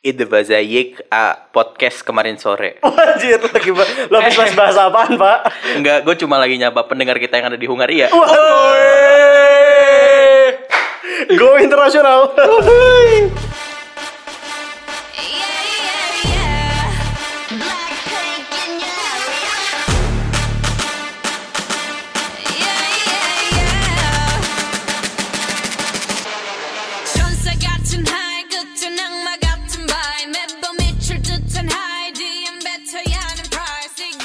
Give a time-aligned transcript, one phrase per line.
[0.00, 2.80] Ide Bazayik uh, podcast kemarin sore.
[2.80, 3.68] Anjir, lagi
[4.08, 5.38] lo habis bahas bahasa apaan, Pak?
[5.76, 8.08] Enggak, gue cuma lagi nyapa pendengar kita yang ada di Hungaria.
[11.36, 12.32] Go internasional.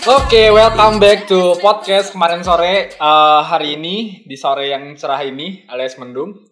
[0.05, 2.94] Oke, welcome back to podcast kemarin sore.
[2.94, 6.46] Eh, hari ini di sore yang cerah ini alias mendung.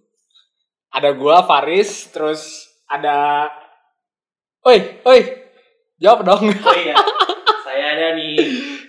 [0.89, 3.45] Ada gua Faris, terus ada
[4.65, 5.21] Oi, oi.
[6.01, 6.49] Jawab dong.
[6.49, 6.97] Oh iya,
[7.61, 8.41] saya ada nih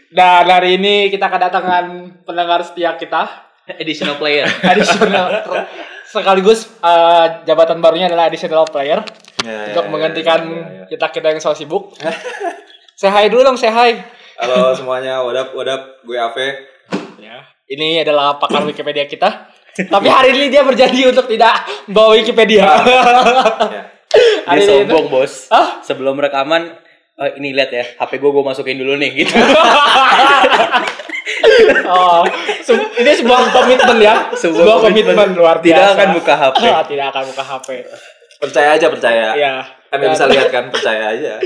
[0.09, 1.85] Dan hari ini kita kedatangan
[2.25, 3.45] pendengar setia kita.
[3.69, 4.49] additional player.
[4.73, 5.45] Additional
[6.09, 9.05] sekaligus eh, jabatan barunya adalah additional player
[9.45, 10.41] untuk menggantikan
[10.89, 11.85] kita-kita yang selalu sibuk.
[12.01, 14.24] hi dulu dong, hi.
[14.35, 16.49] Halo semuanya, wadap wadap, gue Ave.
[17.17, 19.47] Ya, ini adalah pakar Wikipedia kita.
[19.75, 22.67] Tapi hari ini dia berjanji untuk tidak bawa Wikipedia.
[24.15, 24.47] Ya.
[24.47, 25.51] hari Dia itu- sombong bos.
[25.51, 25.83] Hah?
[25.83, 26.71] Sebelum rekaman,
[27.17, 29.35] oh, ini lihat ya, HP gue gue masukin dulu nih gitu.
[31.85, 32.23] Oh,
[32.61, 34.31] se- ini sebuah komitmen ya.
[34.33, 35.35] Sebuah, komitmen.
[35.35, 35.95] luar biasa.
[35.95, 36.63] Tidak akan buka HP.
[36.65, 37.69] Ah, tidak akan buka HP.
[38.41, 39.27] Percaya aja percaya.
[39.35, 39.55] Iya.
[39.95, 41.39] Kan nggak bisa lihat kan, percaya aja.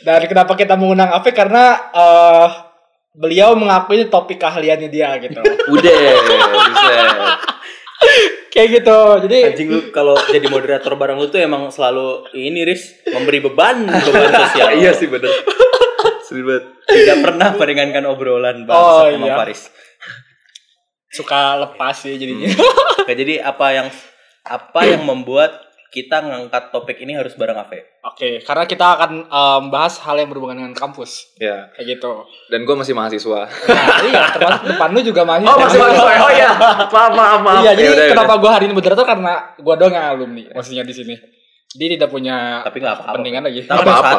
[0.00, 2.46] Dan kenapa kita mengundang Ave karena eh,
[3.12, 5.44] beliau mengakui topik keahliannya dia gitu.
[5.68, 5.98] Udah,
[6.72, 6.96] bisa.
[8.52, 8.98] Kayak gitu.
[9.28, 13.84] Jadi Anjing lu kalau jadi moderator bareng lu tuh emang selalu ini Riz memberi beban
[13.88, 14.76] beban sosial.
[14.76, 15.28] Iya sih bener.
[16.24, 16.64] Sedih banget.
[16.88, 19.36] Tidak pernah meringankan obrolan bang Oh, sama iya.
[19.36, 19.62] Faris.
[21.12, 22.48] suka lepas sih jadinya.
[23.04, 23.88] Oke, jadi apa yang
[24.48, 25.52] apa yang membuat
[25.92, 28.00] kita ngangkat topik ini harus bareng Ave?
[28.00, 31.36] Oke, karena kita akan eh, membahas hal yang berhubungan dengan kampus.
[31.36, 31.68] Ya.
[31.76, 32.24] Kayak gitu.
[32.48, 33.44] Dan gue masih mahasiswa.
[33.44, 35.46] Nah, iya, termasuk depan lu juga masih.
[35.46, 36.12] Oh masih mahasiswa.
[36.16, 36.50] Oh iya.
[36.88, 37.60] Maaf maaf maaf.
[37.60, 40.44] Iya, jadi Ya udah, ya kenapa gue hari ini moderator karena gue doang yang alumni,
[40.56, 41.14] maksudnya di sini.
[41.72, 43.12] Dia tidak punya Tapi nggak apa-apa.
[43.12, 43.60] kepentingan lagi.
[43.64, 44.18] Tapi Apa apa?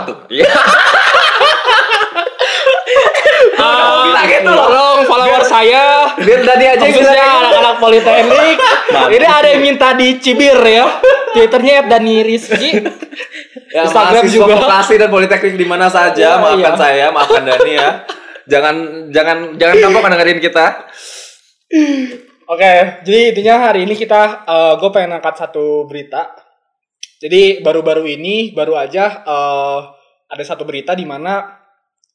[3.64, 4.68] Ah, bilang gitu loh.
[4.68, 5.84] tolong follower saya
[6.20, 8.58] Biar Dani aja khususnya anak-anak politeknik.
[8.92, 10.86] Ini ada yang minta dicibir ya.
[11.34, 12.84] Twitternya Dani Rizky.
[13.74, 14.54] Ya, Instagram juga.
[14.62, 16.78] vokasi dan politeknik di mana saja, Iya, maafkan iya.
[16.78, 17.90] saya, maafkan Dani ya.
[18.46, 18.76] Jangan
[19.10, 20.66] jangan jangan kapok dengerin kita.
[22.44, 22.74] Oke,
[23.08, 24.46] jadi intinya hari ini kita
[24.78, 26.38] gue pengen angkat satu berita.
[27.18, 29.80] Jadi baru-baru ini baru aja eh,
[30.28, 31.63] ada satu berita di mana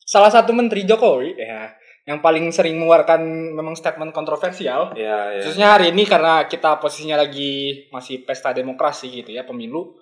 [0.08, 1.68] salah satu menteri Jokowi ya
[2.08, 3.20] yang paling sering mengeluarkan
[3.52, 4.96] memang statement kontroversial.
[4.96, 5.44] Ya, ya.
[5.44, 10.00] Khususnya hari ini karena kita posisinya lagi masih pesta demokrasi gitu ya pemilu.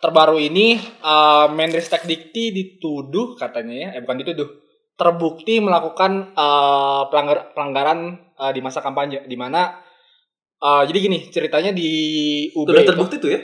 [0.00, 4.48] Terbaru ini eh, Menristek Dikti dituduh katanya ya, eh bukan dituduh,
[4.96, 7.98] terbukti melakukan eh, pelanggar pelanggaran
[8.32, 9.76] eh, di masa kampanye di mana
[10.56, 11.90] eh, jadi gini ceritanya di
[12.56, 13.40] UB Sudah itu- terbukti tuh ya?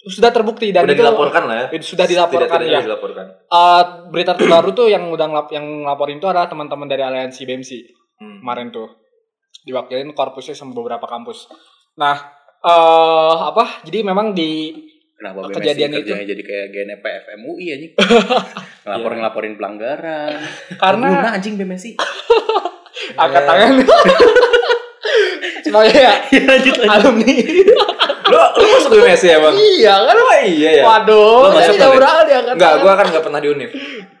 [0.00, 1.66] Sudah terbukti dan Udah itu dilaporkan lah ya.
[1.80, 2.80] sudah dilaporkan ya.
[2.80, 3.26] dilaporkan.
[3.44, 7.70] Eh, berita terbaru tuh yang udah ngelap, yang ngelaporin itu adalah teman-teman dari aliansi BMC
[8.16, 8.42] Hmm.
[8.42, 8.90] kemarin tuh
[9.60, 11.46] diwakilin korpusnya sama beberapa kampus.
[11.94, 12.14] Nah,
[12.58, 13.82] eh apa?
[13.82, 14.74] Jadi memang di
[15.12, 16.14] Kenapa Kejadian BMSI itu.
[16.26, 17.92] jadi kayak GNPF MUI anjing?
[18.82, 20.30] ngelaporin ngelaporin pelanggaran.
[20.78, 21.98] karena Guna anjing BMSI.
[23.22, 23.70] angkat tangan.
[25.64, 26.86] Semuanya ya Iya lanjut lanjut.
[26.88, 27.34] alumni.
[28.28, 29.54] Lu lu masuk BMS ya, Bang?
[29.54, 30.16] iya kan?
[30.16, 30.82] Oh iya ya.
[30.82, 31.96] Waduh, Lu masuk kali?
[31.96, 32.82] berapa dia angkat Enggak, tangan?
[32.82, 33.70] gua kan enggak pernah di Univ.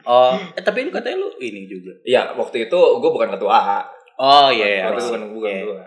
[0.02, 1.92] Oh, eh, tapi lu katanya lu ini juga.
[2.02, 3.80] Iya, waktu itu gua bukan ketua AA.
[4.16, 4.82] Oh iya iya.
[4.86, 5.60] Waktu itu bukan bukan Iya.
[5.62, 5.84] ketua.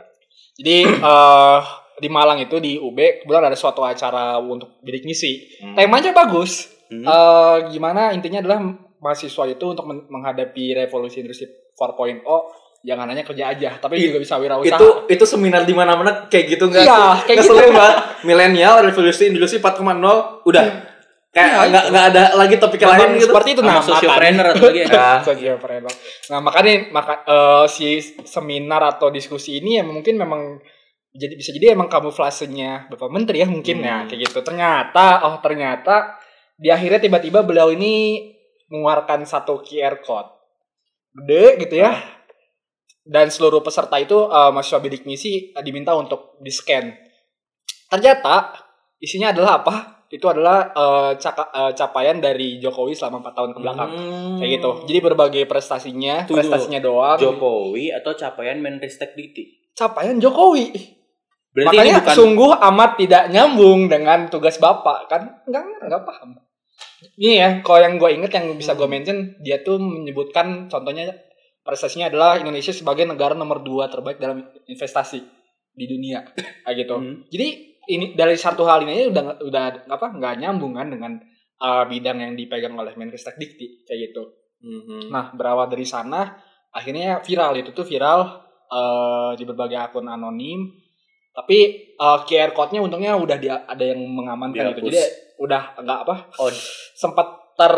[0.53, 1.59] Jadi eh
[1.97, 5.37] di Malang itu di UB kebetulan ada suatu acara untuk bidik misi.
[5.59, 5.75] Hmm.
[5.75, 6.65] Temanya bagus.
[6.87, 7.01] Hmm.
[7.01, 8.57] Eh, gimana intinya adalah
[8.97, 12.21] mahasiswa itu untuk men- menghadapi revolusi industri 4.0
[12.81, 14.73] jangan hanya kerja aja, tapi I- juga bisa wirausaha.
[14.73, 16.83] Itu itu seminar di mana-mana kayak gitu enggak?
[16.83, 17.53] Iya, kayak gitu.
[17.71, 17.95] banget.
[18.21, 20.65] Milenial revolusi industri 4.0 udah.
[21.31, 23.31] Kayak Iya, enggak enggak ada lagi topik lain gitu.
[23.31, 24.87] seperti itu nah, sosiopreneur atau lagi ya?
[24.91, 25.09] Ya.
[25.23, 25.93] Sosiopreneur.
[26.27, 27.87] Nah, makanya maka eh, si
[28.25, 30.59] seminar atau diskusi ini ya mungkin memang
[31.11, 34.07] jadi bisa jadi emang kamuflasenya Bapak Menteri ya mungkin ya Hmm.
[34.07, 34.39] kayak gitu.
[34.41, 36.19] Ternyata oh ternyata
[36.53, 38.27] di akhirnya tiba-tiba beliau ini
[38.67, 40.27] mengeluarkan satu QR code.
[41.13, 41.95] Gede gitu ya.
[43.01, 46.93] Dan seluruh peserta itu eh, mahasiswa bidik misi eh, diminta untuk di-scan.
[47.89, 48.55] Ternyata
[48.97, 49.75] isinya adalah apa?
[50.07, 53.89] Itu adalah eh, caka- eh, capaian dari Jokowi selama 4 tahun ke belakang.
[53.89, 54.37] Hmm.
[54.37, 54.71] Kayak gitu.
[54.85, 56.43] Jadi berbagai prestasinya, Tunggu.
[56.43, 57.17] prestasinya doang.
[57.17, 59.73] Jokowi atau capaian Menristek Dikti?
[59.73, 60.99] Capaian Jokowi.
[61.51, 65.43] Berarti Makanya bukan sungguh amat tidak nyambung dengan tugas Bapak kan?
[65.47, 66.31] Enggak enggak paham.
[67.17, 71.09] ini ya kalau yang gue inget yang bisa gue mention dia tuh menyebutkan contohnya
[71.61, 75.21] prestasinya adalah Indonesia sebagai negara nomor dua terbaik dalam investasi
[75.71, 76.25] di dunia
[76.65, 77.15] kayak gitu Hmm.
[77.31, 77.47] jadi
[77.81, 81.17] ini dari satu hal ini aja udah udah apa nggak nyambung kan dengan
[81.57, 84.41] uh, bidang yang dipegang oleh Menristek Dikti kayak gitu
[85.09, 86.37] Nah, berawal dari sana,
[86.69, 90.69] akhirnya viral itu tuh viral eh, di berbagai akun anonim.
[91.33, 91.57] Tapi
[91.97, 94.85] eh, QR code-nya untungnya udah dia ada yang mengamankan gitu.
[94.85, 94.93] Dihapus.
[94.93, 95.01] Jadi
[95.41, 96.53] udah enggak apa Oh,
[96.93, 97.73] sempat ter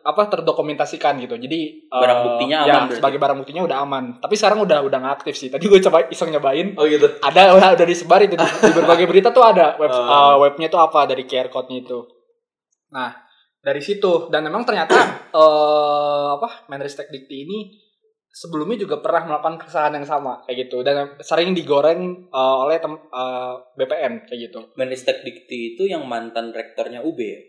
[0.00, 1.34] apa terdokumentasikan gitu.
[1.34, 2.94] Jadi eh, Barang buktinya aman Ya, berarti?
[3.02, 4.04] sebagai barang buktinya udah aman.
[4.22, 5.50] Tapi sekarang udah udah nggak aktif sih.
[5.50, 6.78] Tadi gue coba iseng nyobain.
[6.78, 7.10] Oh gitu.
[7.18, 9.98] Ada udah, udah disebar itu di, di berbagai berita tuh ada web Oh.
[9.98, 11.98] eh, webnya tuh apa dari QR code-nya itu.
[12.90, 13.10] Nah,
[13.58, 14.94] dari situ dan memang ternyata
[15.34, 17.58] eh apa Menristek Dikti ini
[18.28, 22.94] sebelumnya juga pernah melakukan kesalahan yang sama kayak gitu dan sering digoreng eh, oleh tem,
[22.94, 24.60] eh, BPN kayak gitu.
[24.74, 27.40] Menristek Dikti itu yang mantan rektornya UB ya?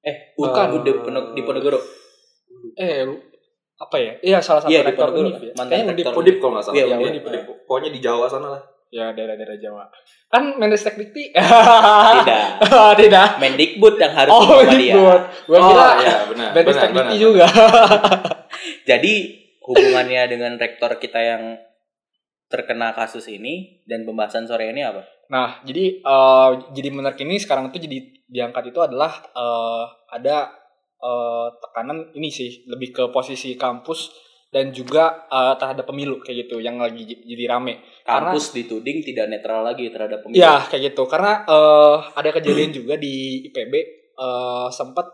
[0.00, 0.66] Eh, Bukan.
[0.70, 1.78] bukan di, Peno- di Ponegoro.
[2.74, 3.02] Eh
[3.78, 4.12] apa ya?
[4.20, 5.26] Iya salah satu Iya, di rektor Ponegoro.
[5.28, 5.52] Univ ya.
[5.52, 6.74] Mantan Kayaknya rektor Udip kalau nggak salah.
[6.74, 6.96] Iya, Iya.
[7.00, 7.22] Undip.
[7.24, 7.42] Udip.
[7.64, 8.62] Pokoknya di Jawa sana lah.
[8.88, 9.84] Ya daerah-daerah Jawa.
[10.26, 11.28] Kan Menristek Dikti?
[12.16, 12.42] Tidak.
[13.00, 13.28] Tidak.
[13.36, 14.64] Mendikbud yang harus Oh.
[14.64, 15.20] Mendikbud.
[15.44, 16.48] Gua oh kira iya benar.
[16.52, 17.46] Menristek benar, Dikti juga.
[18.84, 19.14] Jadi
[19.60, 21.42] hubungannya dengan rektor kita yang
[22.48, 25.04] terkena kasus ini dan pembahasan sore ini apa?
[25.28, 30.48] Nah, jadi eh, jadi menarik ini sekarang itu jadi diangkat itu adalah eh, ada
[30.98, 34.08] eh, tekanan ini sih lebih ke posisi kampus
[34.48, 37.84] dan juga eh, terhadap pemilu kayak gitu yang lagi jadi rame.
[38.02, 40.40] Karena- Kampus dituding tidak netral lagi terhadap pemilu.
[40.40, 43.74] Ya kayak gitu karena eh, ada kejadian juga di IPB
[44.16, 45.04] eh, sempat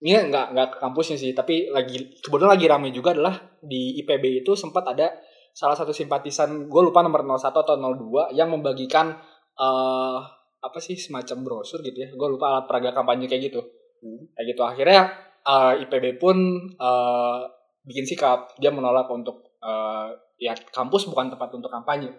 [0.00, 4.40] ini nggak nggak ke kampusnya sih tapi lagi kebetulan lagi rame juga adalah di IPB
[4.40, 5.08] itu sempat ada
[5.54, 9.14] salah satu simpatisan gue lupa nomor 01 atau 02 yang membagikan
[9.54, 10.20] eh
[10.64, 12.08] apa sih semacam brosur gitu ya.
[12.10, 13.60] Gue lupa alat peraga kampanye kayak gitu.
[14.02, 14.28] Hmm.
[14.34, 14.62] kayak gitu.
[14.66, 15.00] Akhirnya
[15.46, 16.36] eh, IPB pun
[16.74, 17.40] eh,
[17.86, 18.56] bikin sikap.
[18.58, 20.08] Dia menolak untuk eh,
[20.42, 22.10] ya kampus bukan tempat untuk kampanye.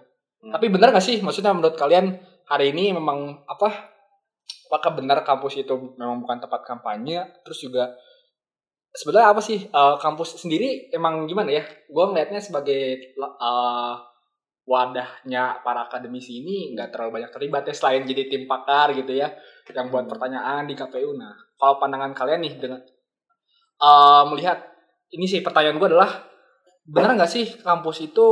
[0.45, 0.53] Hmm.
[0.53, 1.19] tapi benar gak sih?
[1.25, 3.91] Maksudnya menurut kalian hari ini memang apa
[4.69, 7.41] apakah benar kampus itu memang bukan tempat kampanye?
[7.41, 7.97] Terus juga
[8.95, 11.63] sebenarnya apa sih eh, kampus sendiri emang gimana ya?
[11.91, 13.93] Gue ngelihatnya sebagai eh,
[14.65, 19.29] wadahnya para akademisi ini nggak terlalu banyak terlibat ya selain jadi tim pakar gitu ya
[19.69, 22.81] yang buat pertanyaan di KPU nah kalau pandangan kalian nih dengan
[23.77, 24.65] eh, melihat
[25.13, 26.09] ini sih pertanyaan gue adalah
[26.81, 28.25] benar nggak sih kampus itu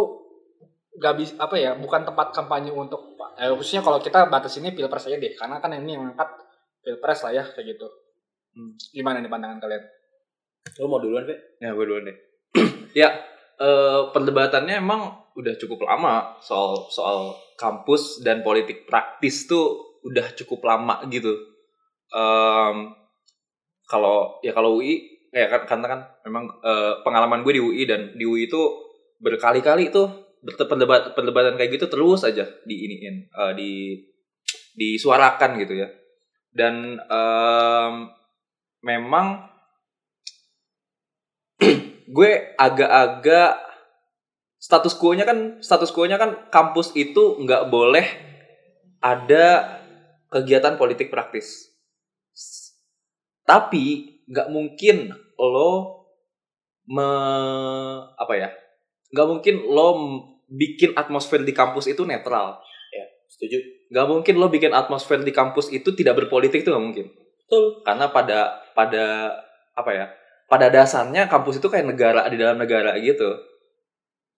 [0.98, 5.06] nggak bisa apa ya bukan tempat kampanye untuk eh, khususnya kalau kita batas ini pilpres
[5.10, 6.30] aja deh karena kan ini yang angkat
[6.82, 7.88] pilpres lah ya kayak gitu.
[8.54, 9.84] Hmm, gimana nih pandangan kalian
[10.80, 11.36] Lu mau duluan, Fe?
[11.60, 12.18] Ya gue duluan deh.
[13.02, 13.10] ya
[13.60, 15.02] eh, perdebatannya emang
[15.34, 21.34] udah cukup lama soal soal kampus dan politik praktis tuh udah cukup lama gitu.
[22.14, 22.94] Em,
[23.90, 28.14] kalau ya kalau UI ya kan karena kan memang eh, pengalaman gue di UI dan
[28.14, 28.62] di UI itu
[29.24, 33.72] berkali-kali tuh pendebat perdebatan kayak gitu terus aja di iniin eh, di
[34.74, 35.90] disuarakan gitu ya.
[36.54, 37.94] Dan em,
[38.86, 39.53] memang
[42.10, 43.60] gue agak-agak
[44.60, 48.08] status quo-nya kan status quo-nya kan kampus itu nggak boleh
[49.04, 49.80] ada
[50.32, 51.72] kegiatan politik praktis.
[53.44, 55.72] Tapi nggak mungkin lo
[56.88, 57.10] me
[58.18, 58.50] apa ya?
[59.14, 59.88] nggak mungkin lo
[60.50, 62.58] bikin atmosfer di kampus itu netral.
[63.34, 63.58] Setuju.
[63.90, 67.08] Nggak mungkin lo bikin atmosfer di kampus itu tidak berpolitik itu nggak mungkin.
[67.10, 67.82] Betul.
[67.82, 68.40] Karena pada
[68.78, 69.06] pada
[69.74, 70.08] apa ya?
[70.48, 73.40] Pada dasarnya kampus itu kayak negara di dalam negara gitu.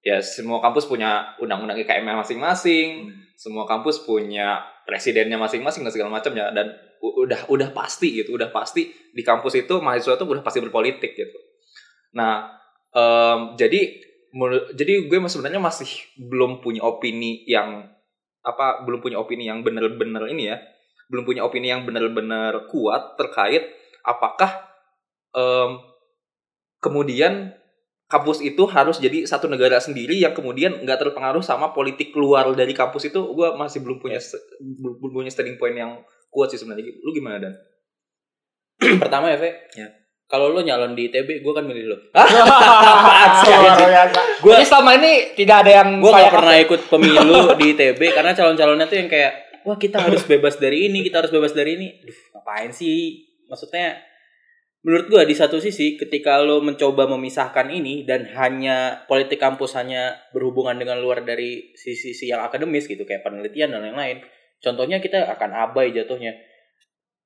[0.05, 6.31] Ya semua kampus punya undang-undang IKM masing-masing, semua kampus punya presidennya masing-masing dan segala macam
[6.37, 10.61] ya dan udah udah pasti gitu, udah pasti di kampus itu mahasiswa itu udah pasti
[10.61, 11.37] berpolitik gitu.
[12.13, 12.53] Nah,
[12.93, 13.81] em, jadi
[14.75, 15.87] jadi gue sebenarnya masih
[16.19, 17.87] belum punya opini yang
[18.45, 20.61] apa belum punya opini yang bener-bener ini ya
[21.09, 23.63] belum punya opini yang benar-benar kuat terkait
[24.03, 24.69] apakah
[25.33, 25.81] em,
[26.85, 27.57] kemudian
[28.05, 32.69] kampus itu harus jadi satu negara sendiri yang kemudian nggak terpengaruh sama politik luar dari
[32.69, 34.21] kampus itu gue masih belum punya
[34.77, 36.93] belum punya standing point yang kuat sih sebenarnya.
[37.01, 37.53] Lu gimana dan?
[39.01, 39.49] Pertama ya, Fe.
[39.73, 39.87] Ya.
[40.25, 41.85] Kalau lo nyalon di ITB, gue kan milih
[43.85, 44.21] biasa.
[44.41, 45.13] Gua- Jadi selama ini.
[45.33, 49.09] Tidak ada yang gue saya gak pernah ikut pemilu di ITB karena calon-calonnya tuh yang
[49.09, 49.31] kayak
[49.63, 51.87] wah kita harus bebas dari ini kita harus bebas dari ini.
[52.01, 53.21] Duh, ngapain sih?
[53.45, 54.01] Maksudnya
[54.85, 60.13] menurut gue di satu sisi ketika lo mencoba memisahkan ini dan hanya politik kampus hanya
[60.29, 64.21] berhubungan dengan luar dari sisi-sisi yang akademis gitu kayak penelitian dan lain-lain
[64.61, 66.37] contohnya kita akan abai jatuhnya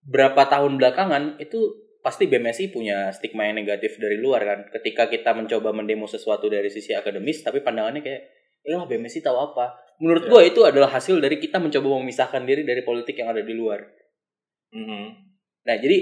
[0.08, 4.60] berapa tahun belakangan itu pasti BMSI punya stigma yang negatif dari luar kan.
[4.72, 8.22] Ketika kita mencoba mendemo sesuatu dari sisi akademis, tapi pandangannya kayak,
[8.64, 9.76] ya lah BMSI tahu apa.
[10.00, 10.30] Menurut Ya.
[10.32, 13.84] gua itu adalah hasil dari kita mencoba memisahkan diri dari politik yang ada di luar.
[14.72, 15.06] Mhm.
[15.68, 15.98] Nah jadi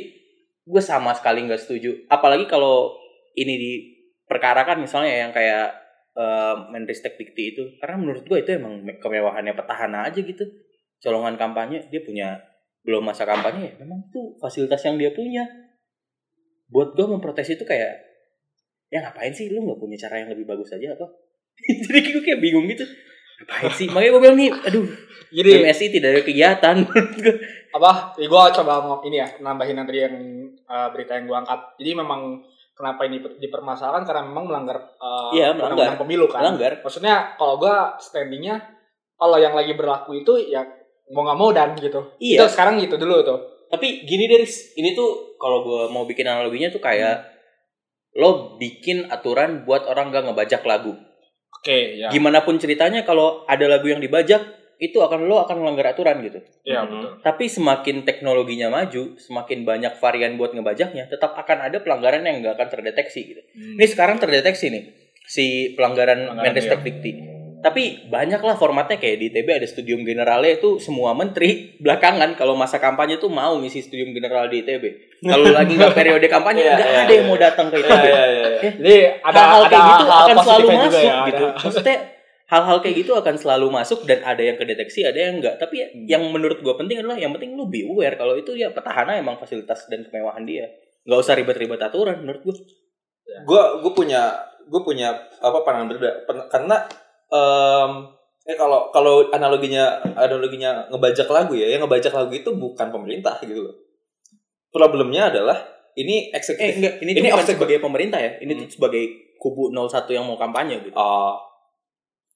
[0.67, 1.95] gue sama sekali nggak setuju.
[2.11, 2.99] Apalagi kalau
[3.39, 5.71] ini diperkarakan misalnya yang kayak
[6.19, 10.43] eh, Menristek Dikti itu, karena menurut gue itu emang me- kemewahannya petahana aja gitu.
[10.99, 12.41] Colongan kampanye dia punya
[12.83, 15.47] belum masa kampanye, ya memang itu fasilitas yang dia punya.
[16.67, 18.03] Buat gue memprotes itu kayak
[18.91, 21.07] ya ngapain sih lu nggak punya cara yang lebih bagus aja apa?
[21.87, 22.83] Jadi gue kayak bingung gitu.
[23.37, 23.87] Ngapain sih?
[23.87, 24.85] Makanya gue bilang nih, aduh,
[25.27, 26.75] Jadi MSI tidak ada kegiatan.
[27.77, 27.91] apa?
[28.15, 30.15] Ya, gue coba ngomong ini ya, nambahin yang tadi yang
[30.65, 31.59] uh, berita yang gue angkat.
[31.77, 32.21] Jadi memang
[32.73, 36.01] kenapa ini per- dipermasalahkan karena memang melanggar uh, Iya, undang-undang melanggar.
[36.01, 36.41] pemilu kan.
[36.41, 36.71] Melanggar.
[36.81, 38.55] Maksudnya kalau gue standingnya
[39.17, 40.61] kalau yang lagi berlaku itu ya
[41.11, 42.15] mau nggak mau dan gitu.
[42.17, 42.45] Iya.
[42.45, 43.39] Itu sekarang gitu dulu tuh.
[43.67, 44.47] Tapi gini dari
[44.79, 47.25] ini tuh kalau gue mau bikin analoginya tuh kayak
[48.17, 50.95] lo bikin aturan buat orang gak ngebajak lagu.
[51.67, 52.07] Oke, ya.
[52.07, 54.39] Gimana pun ceritanya kalau ada lagu yang dibajak
[54.79, 56.39] itu akan lo akan melanggar aturan gitu.
[56.63, 56.89] Iya, Mhm.
[56.95, 57.11] betul.
[57.27, 62.55] Tapi semakin teknologinya maju, semakin banyak varian buat ngebajaknya, tetap akan ada pelanggaran yang nggak
[62.55, 63.41] akan terdeteksi gitu.
[63.51, 64.83] Ini sekarang terdeteksi nih
[65.27, 67.11] si pelanggaran Pelanggaran, Menristek Dikti.
[67.57, 71.49] Tapi banyak lah formatnya kayak di ITB ada studium generale itu semua menteri
[71.83, 74.83] belakangan kalau masa kampanye tuh mau ngisi studium general di ITB.
[75.25, 77.31] Kalau lagi nggak periode kampanye Iya, nggak iya, ada yang iya.
[77.33, 78.05] mau datang ke Iya, ITB.
[78.05, 78.47] iya, iya.
[78.77, 81.45] Jadi ada hal-hal ada kayak gitu hal akan selalu positifnya masuk ya, gitu.
[81.45, 81.63] ada.
[81.65, 81.97] Maksudnya
[82.47, 85.55] hal-hal kayak gitu akan selalu masuk dan ada yang kedeteksi, ada yang enggak.
[85.57, 85.87] Tapi ya,
[86.17, 89.35] yang menurut gua penting adalah yang penting lu be aware kalau itu ya petahana emang
[89.41, 90.69] fasilitas dan kemewahan dia.
[91.09, 92.55] Nggak usah ribet-ribet aturan menurut gua.
[93.27, 94.39] gue gue punya
[94.71, 95.11] gue punya
[95.43, 96.11] apa pandangan berbeda
[96.47, 96.87] karena
[97.29, 97.91] em
[98.43, 99.83] eh kalau kalau analoginya
[100.15, 103.75] analoginya ngebajak lagu ya yang ngebajak lagu itu bukan pemerintah gitu loh
[104.69, 105.57] problemnya adalah
[105.93, 108.37] ini Eh eksekutif enggak, ini, Ini bukan sebagai pemerintah ya.
[108.37, 108.61] Ini Hmm.
[108.61, 109.03] tuh sebagai
[109.35, 110.93] kubu 01 yang mau kampanye gitu.
[110.93, 111.33] oh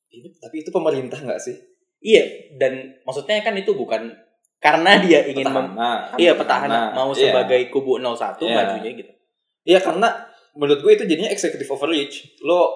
[0.10, 1.55] ini tapi itu pemerintah nggak sih
[2.01, 2.25] Iya,
[2.57, 2.74] dan
[3.05, 4.10] maksudnya kan itu bukan
[4.57, 7.29] karena dia ingin mem- petahana kan Iya, petahana mau Iya.
[7.29, 8.55] sebagai kubu 01 Iya.
[8.57, 9.12] majunya gitu.
[9.63, 10.10] Iya karena
[10.51, 12.41] menurut gue itu jadinya executive overreach.
[12.41, 12.74] Lo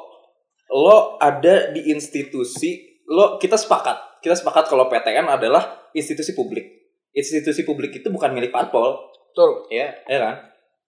[0.72, 6.66] lo ada di institusi lo kita sepakat kita sepakat kalau PTN adalah institusi publik.
[7.14, 9.70] Institusi publik itu bukan milik parpol, Betul.
[9.70, 10.02] Iya.
[10.10, 10.36] ya kan?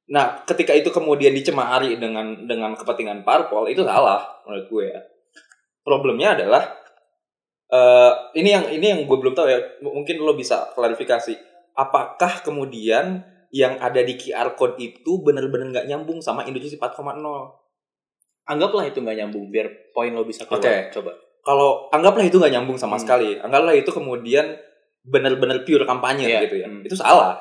[0.10, 5.00] Nah, ketika itu kemudian dicemari dengan dengan kepentingan parpol itu salah menurut gue ya.
[5.86, 6.66] Problemnya adalah
[7.70, 9.60] eh ini yang ini yang gue belum tahu ya.
[9.86, 11.38] Mungkin lo bisa klarifikasi.
[11.78, 13.22] Apakah kemudian
[13.54, 17.22] yang ada di QR code itu benar-benar nggak nyambung sama Industri 4.0?
[18.48, 20.64] Anggaplah itu nggak nyambung biar poin lo bisa keluar.
[20.64, 20.76] Oke.
[20.90, 21.12] Coba.
[21.44, 23.04] Kalau anggaplah itu nggak nyambung sama Hmm.
[23.04, 24.56] sekali, anggaplah itu kemudian
[25.02, 26.40] benar-benar pure kampanye Iya.
[26.44, 26.68] gitu ya.
[26.68, 26.84] Hmm.
[26.84, 27.40] Itu salah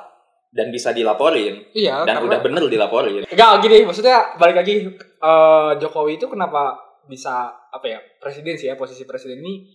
[0.50, 3.22] dan bisa dilaporin Iya, dan karena- udah bener dilaporin.
[3.24, 4.74] Enggak gini, maksudnya balik lagi
[5.16, 9.66] eh, Jokowi itu kenapa bisa apa ya presiden sih ya posisi presiden ini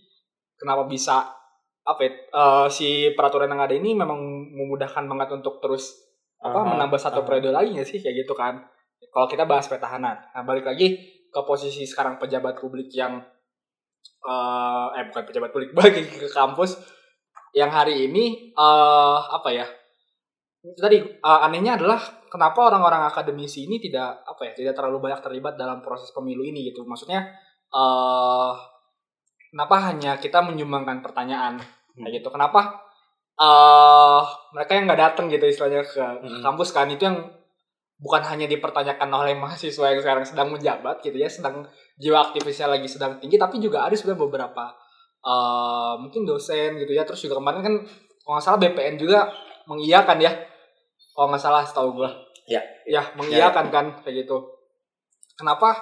[0.54, 1.28] kenapa bisa
[1.82, 4.16] apa ya, eh, si peraturan yang ada ini memang
[4.48, 5.92] memudahkan banget untuk terus
[6.38, 7.26] apa Aha, menambah satu aha.
[7.26, 8.60] periode lagi nggak sih kayak gitu kan?
[9.04, 10.94] Kalau kita bahas petahana, nah balik lagi
[11.32, 13.16] ke posisi sekarang pejabat publik yang
[14.22, 16.76] eh eh bukan pejabat publik bagi ke kampus
[17.56, 19.66] yang hari ini eh apa ya
[20.78, 21.98] tadi eh, anehnya adalah
[22.30, 26.70] kenapa orang-orang akademisi ini tidak apa ya tidak terlalu banyak terlibat dalam proses pemilu ini
[26.70, 26.86] gitu.
[26.86, 27.20] Maksudnya
[27.74, 28.52] eh
[29.52, 31.60] kenapa hanya kita menyumbangkan pertanyaan?
[31.92, 32.28] Kayak gitu.
[32.32, 32.60] Kenapa
[33.36, 34.22] eh
[34.54, 36.40] mereka yang nggak datang gitu istilahnya ke, ke Hmm.
[36.46, 36.88] kampus kan?
[36.88, 37.18] Itu yang
[38.02, 41.62] bukan hanya dipertanyakan oleh mahasiswa yang sekarang sedang menjabat gitu ya sedang
[42.02, 44.64] jiwa aktivisnya lagi sedang tinggi tapi juga ada sebenarnya beberapa
[45.22, 47.06] eh mungkin dosen gitu ya.
[47.06, 47.74] Terus juga kemarin kan
[48.26, 49.30] kalau nggak salah BPN juga
[49.70, 50.34] mengiyakan ya.
[51.14, 52.10] Kalau nggak salah setahu gua.
[52.50, 52.58] Ya.
[52.90, 54.42] ya mengiyakan kan kayak gitu.
[55.38, 55.78] Kenapa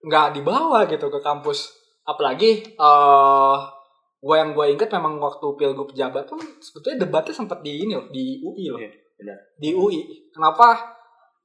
[0.00, 1.76] nggak dibawa gitu ke kampus?
[2.08, 3.56] Apalagi eh
[4.24, 8.08] gua yang gua inget memang waktu pilgub jabat pun sebetulnya debatnya sempat di ini loh
[8.08, 8.80] di UI loh.
[8.80, 8.90] Iya,
[9.20, 9.38] benar.
[9.60, 10.00] di UI
[10.32, 10.95] kenapa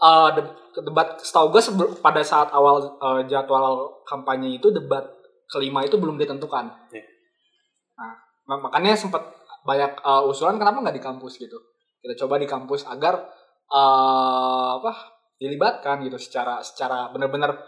[0.02, 1.62] de- debat setahu gue
[2.02, 5.06] pada saat awal eh, jadwal kampanye itu debat
[5.46, 6.66] kelima itu belum ditentukan.
[6.90, 7.06] Iya.
[8.00, 8.14] nah
[8.50, 9.22] mak- makanya sempat
[9.62, 11.58] banyak eh, usulan kenapa nggak di kampus gitu.
[12.02, 13.30] Kita coba di kampus agar
[13.70, 14.92] eh, apa
[15.38, 17.62] dilibatkan gitu secara secara benar-benar.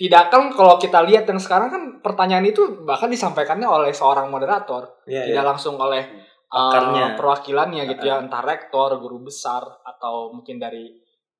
[0.00, 5.04] Tidak kan kalau kita lihat yang sekarang kan pertanyaan itu bahkan disampaikannya oleh seorang moderator
[5.04, 6.00] Iya, tidak langsung oleh
[6.48, 7.20] uh, Pakarnya.
[7.20, 10.88] perwakilannya gitu ya entah rektor guru besar atau mungkin dari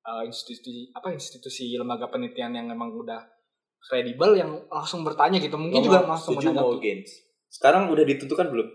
[0.03, 3.21] uh, institusi apa institusi lembaga penelitian yang memang udah
[3.81, 7.11] kredibel yang langsung bertanya gitu mungkin Lo juga mau langsung setuju mau menanggapi gains.
[7.47, 8.67] Sekarang udah ditentukan belum?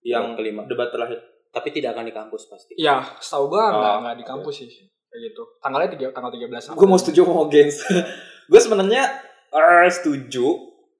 [0.00, 0.62] Yang kelima.
[0.64, 1.18] debat terakhir.
[1.48, 2.72] Tapi tidak akan di kampus pasti.
[2.74, 4.68] ya setahu gua nggak Oh, nggak di kampus sih
[5.08, 5.42] kayak gitu.
[5.58, 7.76] Tanggalnya tiga, tanggal 13 gue mau setuju sama Gens
[8.50, 9.02] gue sebenarnya
[9.48, 10.46] eh, setuju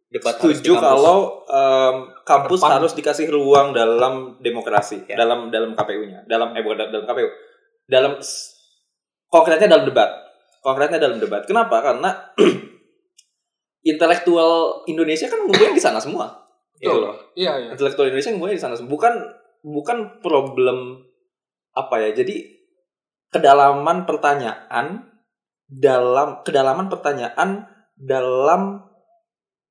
[0.09, 0.81] Debat setuju kampus.
[0.81, 2.73] kalau em, kampus Depan.
[2.75, 5.21] harus dikasih ruang dalam demokrasi Ya.
[5.21, 7.29] dalam dalam KPU-nya dalam eh bukan dalam KPU
[7.85, 8.13] dalam
[9.29, 10.11] konkretnya dalam debat.
[10.65, 11.45] Konkretnya dalam debat.
[11.47, 11.81] Kenapa?
[11.81, 12.11] Karena
[13.93, 16.35] intelektual Indonesia kan ngumpulnya di sana semua.
[16.77, 17.01] Gitu Betul.
[17.07, 17.17] loh.
[17.39, 17.71] Iya, iya.
[17.73, 18.91] intelektual Indonesia ngumpulnya di sana semua.
[18.91, 19.15] Bukan
[19.63, 21.07] bukan problem
[21.77, 22.11] apa ya.
[22.17, 22.59] Jadi
[23.31, 25.07] kedalaman pertanyaan
[25.69, 28.89] dalam kedalaman pertanyaan dalam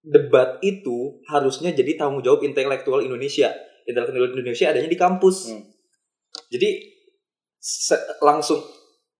[0.07, 3.51] debat itu harusnya jadi tanggung jawab intelektual Indonesia.
[3.83, 5.51] Intelektual Indonesia adanya di kampus.
[5.51, 5.63] Hmm.
[6.47, 6.69] jadi
[8.21, 8.61] langsung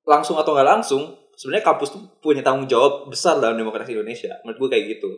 [0.08, 1.04] langsung atau nggak langsung
[1.38, 4.34] sebenarnya kampus tuh punya tanggung jawab besar dalam demokrasi Indonesia.
[4.42, 5.10] Menurut gue kayak gitu.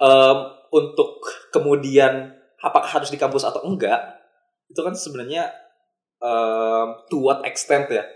[0.00, 0.38] Em,
[0.72, 1.20] untuk
[1.52, 4.00] kemudian apakah harus di kampus atau enggak
[4.70, 5.52] itu kan sebenarnya
[6.22, 8.06] em, to what extent ya.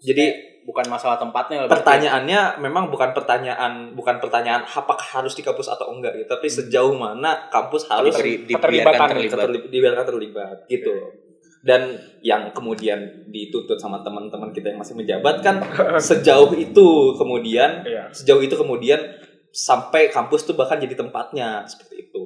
[0.00, 5.72] Jadi bukan masalah tempatnya lebih pertanyaannya memang bukan pertanyaan bukan pertanyaan apakah harus di kampus
[5.72, 9.38] atau enggak gitu tapi sejauh mana kampus harus dibiarkan terlibat.
[9.48, 10.92] terli- dibiarkan terlibat gitu.
[10.92, 11.29] Loh.
[11.60, 11.92] Dan
[12.24, 15.60] yang kemudian dituntut sama teman-teman kita yang masih menjabat kan
[16.10, 16.88] sejauh itu
[17.20, 18.08] kemudian Iya.
[18.12, 18.96] sejauh itu kemudian
[19.52, 22.22] sampai kampus tuh bahkan jadi tempatnya seperti itu.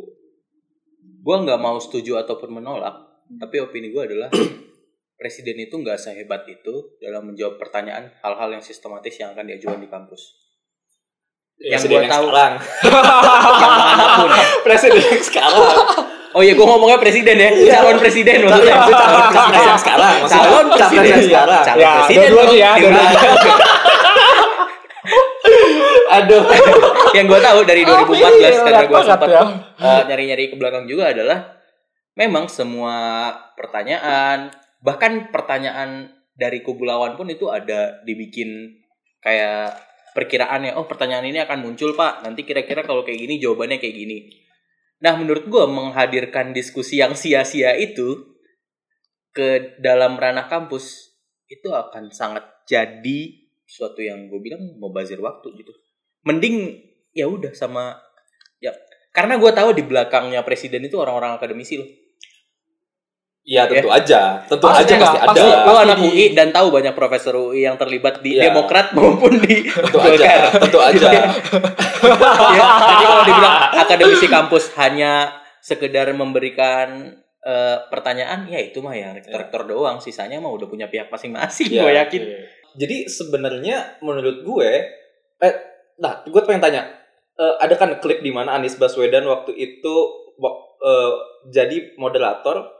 [1.24, 2.94] Gue nggak mau setuju ataupun menolak
[3.40, 4.28] tapi opini gue adalah
[5.18, 9.88] presiden itu nggak sehebat itu dalam menjawab pertanyaan hal-hal yang sistematis yang akan diajukan di
[9.90, 10.22] kampus.
[11.54, 12.54] Yang Presiden gue tahu sekarang.
[13.62, 14.28] Yang mana pun.
[14.66, 15.62] Presiden yang sekarang
[16.34, 17.50] oh iya gue ngomongnya presiden ya.
[17.78, 18.74] Calon presiden maksudnya.
[18.74, 19.62] Maksudnya calon presiden.
[19.64, 21.62] Yang sekarang calon presiden sekarang.
[21.64, 22.70] calon Ya, presiden ya,
[26.14, 26.42] aduh.
[27.14, 29.42] Yang gue tahu dari Oh, 2014 iya, karena gue sempat ya.
[30.08, 31.38] nyari-nyari ke belakang juga adalah
[32.14, 34.50] memang semua pertanyaan
[34.84, 38.74] bahkan pertanyaan dari kubu lawan pun itu ada dibikin
[39.22, 39.74] kayak
[40.14, 42.22] perkiraannya oh pertanyaan ini akan muncul pak.
[42.26, 44.18] Nanti kira-kira kalau kayak gini jawabannya kayak gini
[45.02, 48.35] nah menurut gue menghadirkan diskusi yang sia-sia itu
[49.35, 51.17] ke dalam ranah kampus
[51.50, 55.73] itu akan sangat jadi suatu yang gue bilang mau bazir waktu gitu.
[56.25, 56.80] Mending
[57.13, 57.99] ya udah sama
[58.63, 58.73] ya
[59.15, 61.89] karena gue tahu di belakangnya presiden itu orang-orang akademisi loh
[63.45, 64.41] ya tentu aja.
[64.43, 65.33] Tentu Pasti aja enggak, pasti ada.
[65.52, 65.69] pasti.
[65.69, 68.49] lo anak di- UI dan tahu banyak profesor UI yang terlibat di Iya.
[68.49, 70.17] Demokrat maupun di tentu aja.
[70.17, 70.43] Golkar.
[70.59, 71.09] tentu aja.
[72.50, 75.13] Ya, jadi kalau dibilang akademisi kampus hanya
[75.59, 80.00] sekedar memberikan eh, pertanyaan ya itu mah ya rektor-rektor doang.
[80.00, 81.80] Sisanya mah udah punya pihak masing-masing Iya.
[81.80, 82.23] gue yakin.
[82.75, 84.71] Jadi sebenarnya menurut gue,
[85.39, 85.54] eh,
[85.97, 86.83] nah gue pengen tanya,
[87.35, 89.95] eh, ada kan klip di mana Anies Baswedan waktu itu
[90.35, 91.13] wak- eh,
[91.50, 92.74] jadi moderator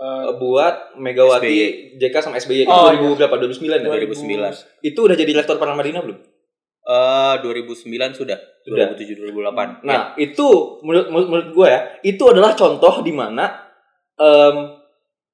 [0.00, 1.52] Eh, eh, buat Megawati
[2.00, 3.88] JK sama SBY itu Oh, 2000 berapa 2009 ya?
[4.00, 6.18] 2009 Itu udah jadi rektor Madinah belum?
[6.80, 8.96] eh 2009 sudah Sudah.
[8.96, 10.48] 2007 2008 Nah, itu
[10.80, 13.68] menurut, menurut menurut gue ya, itu adalah contoh di mana
[14.16, 14.80] em,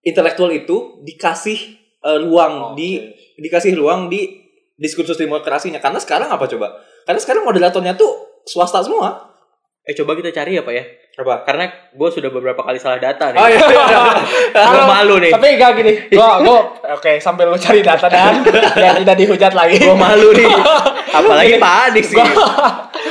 [0.02, 1.58] intelektual itu dikasih
[2.02, 2.82] eh, ruang oke.
[2.82, 2.98] di
[3.38, 4.42] dikasih ruang di
[4.74, 5.78] diskursus demokrasinya.
[5.78, 6.82] Karena sekarang apa coba?
[7.06, 9.30] Karena sekarang moderatornya tuh swasta semua.
[9.86, 10.82] eh coba kita cari ya pak ya
[11.16, 11.48] Apa?
[11.48, 13.40] karena gue sudah beberapa kali salah data nih.
[13.40, 13.58] Oh iya.
[14.52, 15.32] gue Kalau- malu nih.
[15.32, 15.92] Tapi enggak gini.
[16.12, 16.58] Gua gua
[17.00, 19.80] oke sambil lu cari data dan biar tidak dihujat lagi.
[19.80, 20.44] gue malu nih.
[21.16, 22.20] Apalagi Pak Adis sih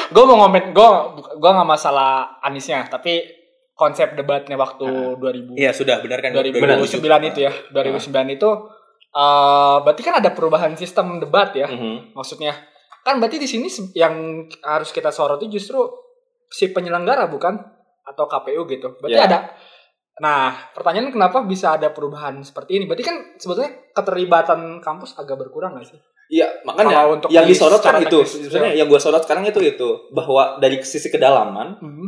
[0.06, 0.90] gue mau ngomen gue
[1.36, 3.26] gue nggak masalah Anisnya tapi
[3.74, 4.86] konsep debatnya waktu
[5.20, 6.32] 2000 Iya sudah benar kan?
[6.32, 7.52] 2009 itu ya.
[7.74, 8.50] 2009 itu
[9.10, 11.68] eh berarti kan ada perubahan sistem debat ya.
[11.68, 12.14] Mhm.
[12.14, 12.54] maksudnya
[13.02, 14.14] kan berarti di sini yang
[14.62, 15.82] harus kita soroti justru
[16.48, 17.75] si penyelenggara bukan
[18.06, 19.26] atau KPU gitu berarti Ya.
[19.26, 19.40] ada
[20.16, 25.76] nah pertanyaan kenapa bisa ada perubahan seperti ini berarti kan sebetulnya keterlibatan kampus agak berkurang
[25.76, 28.18] nggak sih Iya, makanya Kalau untuk yang di- disorot kan itu.
[28.26, 32.08] Sebenarnya yang gue sorot sekarang itu itu bahwa dari sisi kedalaman Hmm.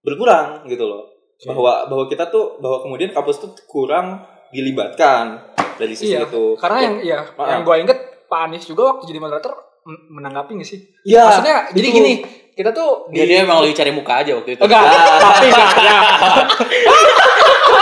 [0.00, 1.04] berkurang gitu loh.
[1.44, 6.56] Bahwa bahwa kita tuh bahwa kemudian kampus tuh kurang dilibatkan dari sisi Iya, itu.
[6.56, 7.44] karena yang ya Maaf.
[7.46, 9.52] yang gue inget Pak Anies juga waktu jadi moderator
[9.84, 11.22] men- menanggapi nggak sih Iya.
[11.22, 11.94] maksudnya jadi itu.
[11.94, 12.12] gini
[12.58, 14.62] kita tuh dia dia emang lagi cari muka aja waktu itu.
[14.66, 14.82] Enggak.
[15.22, 16.00] Tapi enggak ya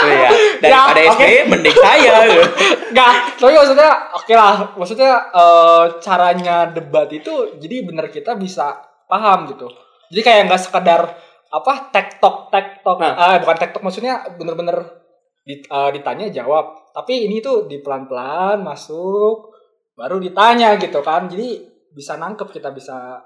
[0.05, 0.31] iya.
[0.61, 1.25] daripada Ya, oke.
[1.25, 2.13] SBY mending saya.
[2.93, 3.13] Enggak.
[3.41, 4.55] Tapi maksudnya oke lah.
[4.77, 8.77] Maksudnya eh, caranya debat itu jadi bener kita bisa
[9.09, 9.65] paham gitu.
[10.13, 11.01] Jadi kayak nggak sekedar
[11.49, 12.97] apa tektok tektok.
[13.01, 13.17] Nah.
[13.17, 14.77] ah bukan tektok maksudnya bener-bener
[15.49, 16.93] dit- eh, ditanya jawab.
[16.93, 19.57] Tapi ini tuh di pelan-pelan masuk
[19.97, 21.25] baru ditanya gitu kan.
[21.33, 21.65] Jadi
[21.97, 23.25] bisa nangkep kita bisa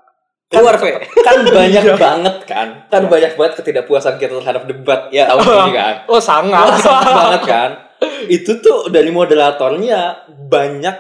[0.51, 2.69] keluar Ve kan banyak banget kan.
[2.91, 5.95] Kan banyak banget ketidakpuasan kita terhadap debat ya tahun ini kan.
[6.11, 7.71] oh sangat Banyak banget kan.
[8.37, 10.97] Itu tuh dari moderatornya banyak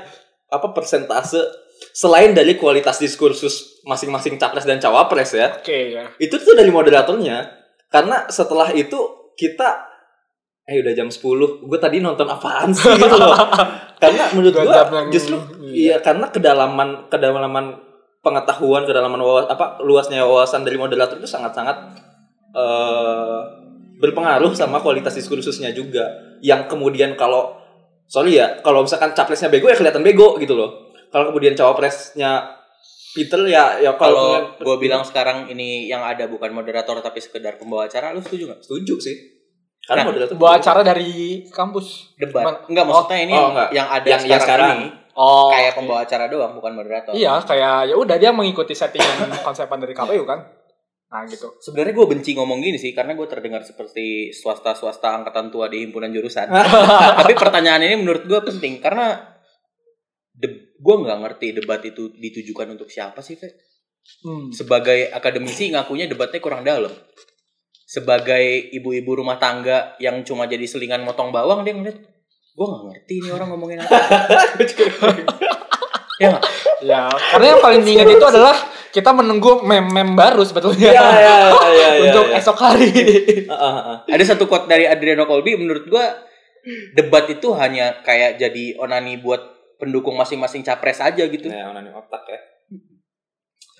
[0.51, 1.41] apa persentase
[1.91, 6.05] selain dari kualitas diskursus masing-masing capres dan cawapres ya Oke ya.
[6.21, 7.51] itu tuh dari moderatornya
[7.89, 9.91] karena setelah itu kita
[10.71, 13.35] eh udah jam 10 gue tadi nonton apaan sih gitu loh
[14.03, 14.77] karena menurut gue
[15.11, 15.35] justru
[15.67, 15.97] iya.
[15.97, 17.90] iya karena kedalaman kedalaman
[18.21, 21.77] pengetahuan kedalaman wawas, apa luasnya wawasan dari moderator itu sangat-sangat
[22.51, 23.41] eh
[24.01, 26.09] berpengaruh sama kualitas diskursusnya juga
[26.41, 27.53] yang kemudian kalau
[28.05, 32.57] sorry ya kalau misalkan capresnya bego ya kelihatan bego gitu loh kalau kemudian cawapresnya
[33.11, 37.91] Peter ya ya Kalau gue bilang sekarang ini yang ada bukan moderator tapi sekedar pembawa
[37.91, 38.61] acara, lu setuju nggak?
[38.63, 39.17] setuju sih
[39.83, 42.15] karena Nah, moderator Buat acara dari kampus.
[42.15, 42.47] Debat.
[42.47, 42.59] Gimana?
[42.71, 43.69] Enggak, maksudnya ini oh, enggak.
[43.75, 44.77] yang ada Yang- yang sekarang, sekarang.
[44.79, 44.87] ini
[45.21, 45.53] Oh.
[45.53, 47.13] kayak pembawa acara doang, bukan moderator.
[47.13, 50.41] Iya, kayak ya udah dia mengikuti settingan konsepan dari KPU kan.
[51.11, 51.59] Nah, gitu.
[51.61, 56.09] Sebenarnya gue benci ngomong gini sih karena gue terdengar seperti swasta-swasta angkatan tua di himpunan
[56.09, 56.49] jurusan.
[57.21, 59.19] Tapi pertanyaan ini menurut gue penting karena
[60.31, 63.51] de- gue nggak ngerti debat itu ditujukan untuk siapa sih, Fe?
[64.23, 64.49] Hmm.
[64.55, 66.95] Sebagai akademisi ngakunya debatnya kurang dalam.
[67.91, 71.99] Sebagai ibu-ibu rumah tangga yang cuma jadi selingan motong bawang dia ngeliat,
[72.51, 73.97] gue nggak ngerti ini orang ngomongin apa.
[76.23, 76.37] ya?
[76.81, 78.57] Ya, karena yang paling diingat itu adalah
[78.91, 80.91] kita menunggu mem-mem baru sebetulnya.
[80.91, 82.37] ya ya ya ya untuk ya.
[82.43, 82.91] esok hari.
[83.51, 83.97] Ah, ah, ah.
[84.07, 86.07] Ada satu quote dari Adriano Colby menurut gua
[86.95, 89.41] debat itu hanya kayak jadi onani buat
[89.81, 91.49] pendukung masing-masing capres aja gitu.
[91.51, 92.41] Nah, onani otak ya.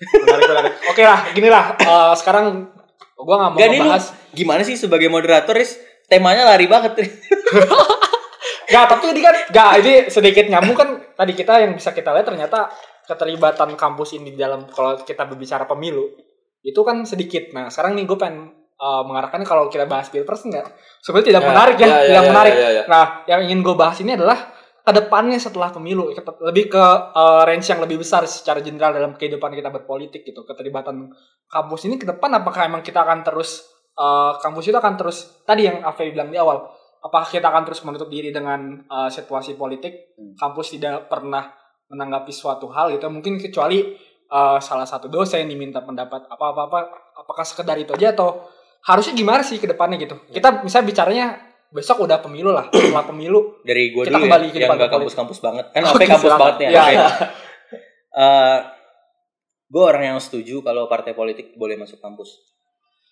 [0.25, 0.73] menarik, menarik.
[0.89, 1.77] Oke lah, gini lah.
[1.77, 2.73] Eh, sekarang
[3.21, 4.05] gua nggak mau Gak ngebahas.
[4.33, 5.77] gimana sih sebagai moderator Riz?
[6.09, 7.13] Temanya lari banget Riz.
[8.71, 12.27] Gak, tapi ini kan gak ini sedikit nyambung kan tadi kita yang bisa kita lihat
[12.31, 12.71] ternyata
[13.03, 16.07] keterlibatan kampus ini di dalam kalau kita berbicara pemilu
[16.63, 17.51] itu kan sedikit.
[17.51, 20.71] Nah, sekarang nih gue pengen eh, mengarahkan kalau kita bahas pilpres enggak
[21.03, 22.53] sebenarnya tidak Ya, menarik ya, ya, ya, tidak ya, menarik.
[22.55, 22.83] ya, ya.
[22.87, 24.39] Nah, yang ingin gue bahas ini adalah
[24.81, 26.09] ke depannya setelah pemilu
[26.41, 31.11] lebih ke eh, range yang lebih besar secara general dalam kehidupan kita berpolitik gitu keterlibatan
[31.45, 33.61] kampus ini ke depan apakah emang kita akan terus
[33.93, 36.65] eh, kampus itu akan terus tadi yang Afe bilang di awal
[37.01, 40.37] apakah kita akan terus menutup diri dengan eh, situasi politik Hmm.
[40.37, 41.49] kampus tidak pernah
[41.87, 46.79] menanggapi suatu hal gitu mungkin kecuali eh, salah satu dosen diminta pendapat apa apa apa
[47.17, 48.45] apakah sekedar itu aja atau
[48.81, 51.25] harusnya gimana sih ke depannya gitu kita misalnya bicaranya
[51.69, 54.91] besok udah pemilu lah setelah pemilu Dari gua Kita dulu kembali ya, ke yang gak
[54.91, 55.65] kampus-kampus banget.
[55.73, 56.41] Kan apa kampus silakan.
[56.41, 56.65] banget Oke.
[56.67, 57.07] iya.
[58.11, 58.57] Eh,
[59.67, 62.43] gue orang yang setuju kalau partai politik boleh masuk kampus.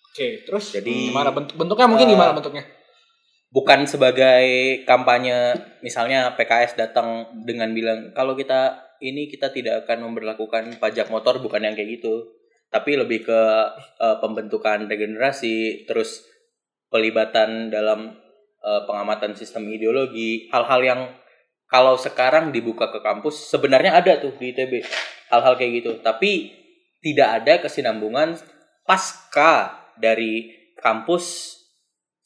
[0.06, 2.64] oke terus Jadi, gimana bentuk bentuknya mungkin eh, gimana bentuknya
[3.50, 10.78] bukan sebagai kampanye misalnya PKS datang dengan bilang kalau kita ini kita tidak akan memberlakukan
[10.78, 12.38] pajak motor bukan yang kayak gitu.
[12.70, 13.40] Tapi lebih ke
[13.98, 16.22] eh, pembentukan regenerasi terus
[16.86, 18.14] pelibatan dalam
[18.62, 21.00] eh, pengamatan sistem ideologi hal-hal yang
[21.70, 24.86] kalau sekarang dibuka ke kampus sebenarnya ada tuh di ITB
[25.34, 25.92] hal-hal kayak gitu.
[25.98, 26.54] Tapi
[27.00, 28.36] tidak ada kesinambungan
[28.84, 31.56] pasca dari kampus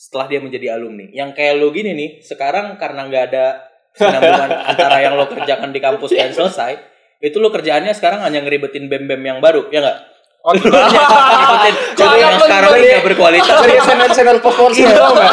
[0.04, 1.08] setelah dia menjadi alumni.
[1.08, 5.80] Yang kayak lo gini nih, sekarang karena nggak ada kesinambungan antara yang lo kerjakan di
[5.80, 6.76] kampus dan selesai,
[7.24, 9.98] itu lo kerjaannya sekarang hanya ngeribetin bem-bem yang baru, ya nggak?
[10.44, 13.56] oh Ngikutin Kok yang sekarang ini nggak berkualitas.
[13.64, 14.68] Dari senior-senior tau
[15.16, 15.32] nggak?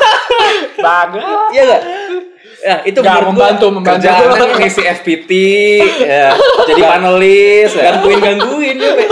[0.88, 1.82] banget Iya nggak?
[2.62, 5.30] Ya, itu gua membantu membantu Kerjaannya ngisi FPT,
[5.98, 6.30] ya,
[6.62, 7.82] jadi panelis, ya.
[7.90, 9.04] gangguin-gangguin ya, Pe.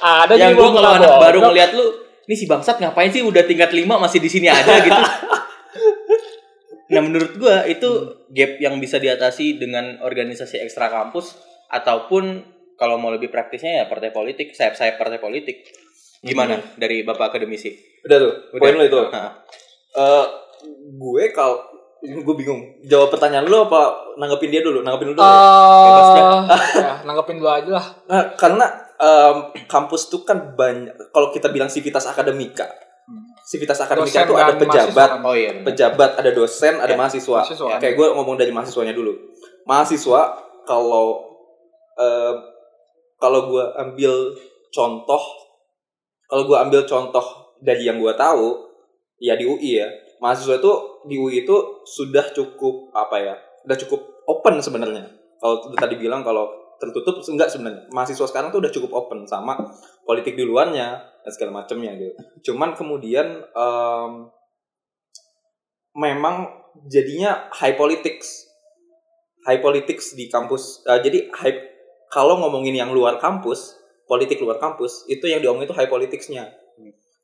[0.00, 3.44] ada Yang jadi gue kalau anak baru ngeliat lu, ini si bangsat ngapain sih udah
[3.44, 4.96] tingkat 5 masih di sini aja gitu.
[6.92, 7.88] nah menurut gua itu
[8.32, 11.36] gap yang bisa diatasi dengan organisasi ekstra kampus
[11.72, 15.62] ataupun kalau mau lebih praktisnya ya partai politik, sayap-sayap partai politik.
[16.24, 17.70] Gimana dari Bapak akademisi?
[18.02, 18.60] Udah tuh, Udah.
[18.60, 19.00] poin lo itu.
[19.12, 19.44] Nah,
[19.94, 20.26] Eh,
[20.98, 21.62] gue kalau
[22.04, 26.44] gue bingung jawab pertanyaan lo apa nanggepin dia dulu nanggepin dulu dah.
[26.50, 28.66] Eh, ya, nanggepin dulu aja lah Nah, karena
[29.00, 32.66] em, kampus tuh kan banyak kalau kita bilang sivitas akademika.
[33.44, 35.52] Sivitas akademika Dosen itu ada pejabat oh iya.
[35.60, 37.68] pejabat ada dosen ada Ya, mahasiswa, mahasiswa.
[37.68, 39.12] Ya, kayak gue ngomong dari mahasiswanya dulu.
[39.68, 40.20] Mahasiswa
[40.64, 41.20] kalau
[42.00, 42.36] em,
[43.20, 44.12] kalau gue ambil
[44.72, 45.22] contoh
[46.24, 48.64] kalau gue ambil contoh dari yang gue tahu
[49.20, 50.72] ya di UI ya mahasiswa itu
[51.04, 55.04] di UI itu sudah cukup apa ya udah cukup open sebenarnya.
[55.40, 57.86] Kalau tadi bilang kalau tertutup enggak sebenarnya.
[57.90, 59.58] Mahasiswa sekarang tuh udah cukup open sama
[60.04, 62.12] politik di luarnya dan segala macamnya gitu.
[62.52, 64.12] Cuman kemudian em,
[65.96, 66.50] memang
[66.90, 68.48] jadinya high politics.
[69.44, 71.56] High politics di kampus Eh, jadi high
[72.08, 76.50] kalau ngomongin yang luar kampus politik luar kampus itu yang diomongin itu high politicsnya.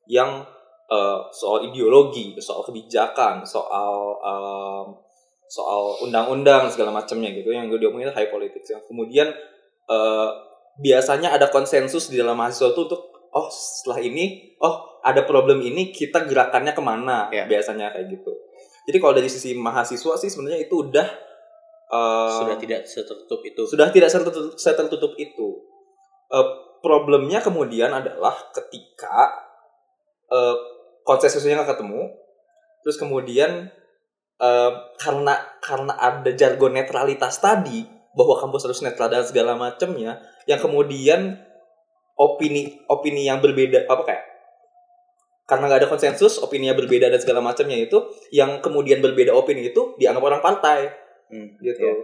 [0.08, 0.46] Yang
[0.90, 5.09] eh, soal ideologi soal kebijakan soal em,
[5.50, 9.34] soal undang-undang segala macamnya gitu yang gue diomongin itu high politics yang kemudian
[9.90, 10.30] eh,
[10.78, 13.02] biasanya ada konsensus di dalam mahasiswa itu untuk
[13.34, 17.50] oh setelah ini oh ada problem ini kita gerakannya ke mana Ya.
[17.50, 18.30] biasanya kayak gitu
[18.86, 21.08] jadi kalau dari sisi mahasiswa sih sebenarnya itu udah
[21.90, 23.62] eh, Sudah tidak setertutup itu.
[23.66, 25.48] sudah tidak setertutup, setertutup itu.
[26.30, 26.46] Eh,
[26.80, 29.26] problemnya kemudian adalah ketika
[30.30, 30.56] eh,
[31.02, 32.14] konsensusnya nggak ketemu,
[32.82, 33.68] terus kemudian
[34.40, 37.84] eh, karena karena ada jargon netralitas tadi
[38.16, 41.38] bahwa kampus harus netral dan segala macamnya, yang kemudian
[42.18, 44.24] opini opini yang berbeda apa kayak
[45.48, 47.98] karena nggak ada konsensus opini yang berbeda dan segala macamnya itu
[48.30, 50.80] yang kemudian berbeda opini itu dianggap orang partai.
[51.30, 51.78] Hmm, gitu.
[51.78, 51.94] iya.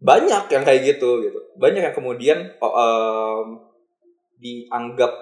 [0.00, 1.40] banyak yang kayak gitu gitu.
[1.60, 3.46] Banyak yang kemudian oh, em,
[4.40, 5.12] dianggap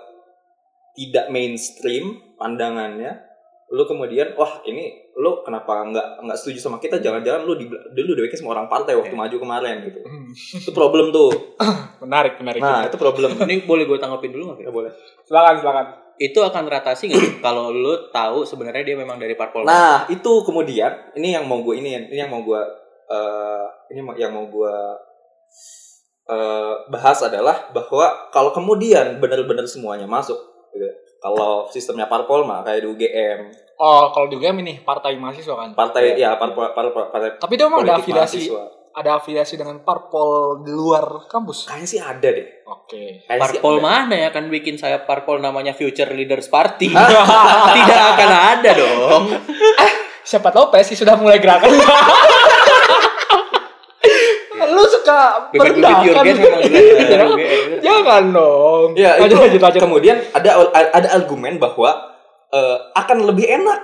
[0.95, 3.28] tidak mainstream pandangannya
[3.69, 8.17] lu kemudian wah ini lu kenapa nggak nggak setuju sama kita jangan-jangan lu di dulu
[8.17, 9.21] DWK sama orang partai waktu Iya.
[9.21, 10.33] maju kemarin gitu Hmm.
[10.33, 11.29] itu problem tuh
[12.03, 12.61] Menarik, menarik.
[12.61, 14.59] nah itu problem Ini boleh gue tanggapin dulu nggak?
[14.63, 14.89] Ya boleh
[15.21, 15.87] Silakan, silakan.
[16.17, 19.63] Itu akan teratasi nggak sih kalau lu tahu sebenarnya dia memang dari parpol?
[19.63, 22.63] nah itu kemudian ini yang mau gue ini ini yang mau gue
[23.07, 24.75] eh, ini yang mau gue
[26.27, 30.37] eh, bahas adalah bahwa kalau kemudian benar-benar semuanya masuk
[30.73, 30.89] gitu.
[31.19, 33.41] Kalau sistemnya parpol mah kayak di UGM
[33.77, 35.71] Oh, kalau di UGM ini partai mahasiswa kan.
[35.73, 38.63] partai ya parpol parpol partai Tapi dia emang ada afiliasi, mahasiswa.
[38.93, 41.65] ada afiliasi dengan parpol di luar kampus.
[41.65, 43.23] kayaknya sih ada deh Oke.
[43.23, 46.91] Sih Parpol mana ya kan bikin saya parpol namanya Future Leaders Party?
[47.77, 49.23] Tidak akan ada dong.
[50.21, 51.69] Siapa tahu PSI sudah mulai gerakan.
[55.09, 55.23] Suka
[55.57, 56.37] UGM.
[57.81, 58.89] Jangan dong.
[58.93, 61.97] Ya, itu lanjut, lanjut, kemudian ada ada argumen bahwa
[62.53, 63.81] eh, akan lebih enak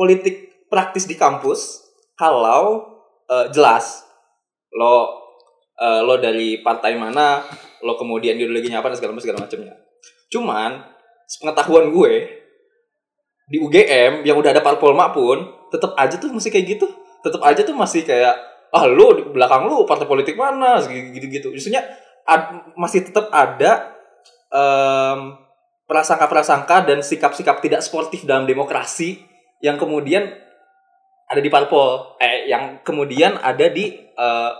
[0.00, 1.84] politik praktis di kampus
[2.16, 2.88] kalau
[3.28, 4.08] eh, jelas
[4.72, 5.20] lo
[5.76, 7.44] eh, lo dari partai mana,
[7.84, 9.74] lo kemudian ideologinya apa dan segala macam segala macamnya.
[10.32, 10.70] Cuman
[11.40, 12.12] pengetahuan gue
[13.52, 16.86] di UGM yang udah ada parpolma pun tetap aja tuh masih kayak gitu.
[17.20, 21.52] Tetap aja tuh masih kayak ah lu di belakang lu partai politik mana gitu-gitu.
[21.52, 21.84] Maksudnya
[22.24, 23.92] ad- masih tetap ada
[24.48, 25.36] em,
[25.84, 29.20] prasangka-prasangka dan sikap-sikap tidak sportif dalam demokrasi
[29.60, 30.24] yang kemudian
[31.28, 34.52] ada di parpol eh yang kemudian ada di eh,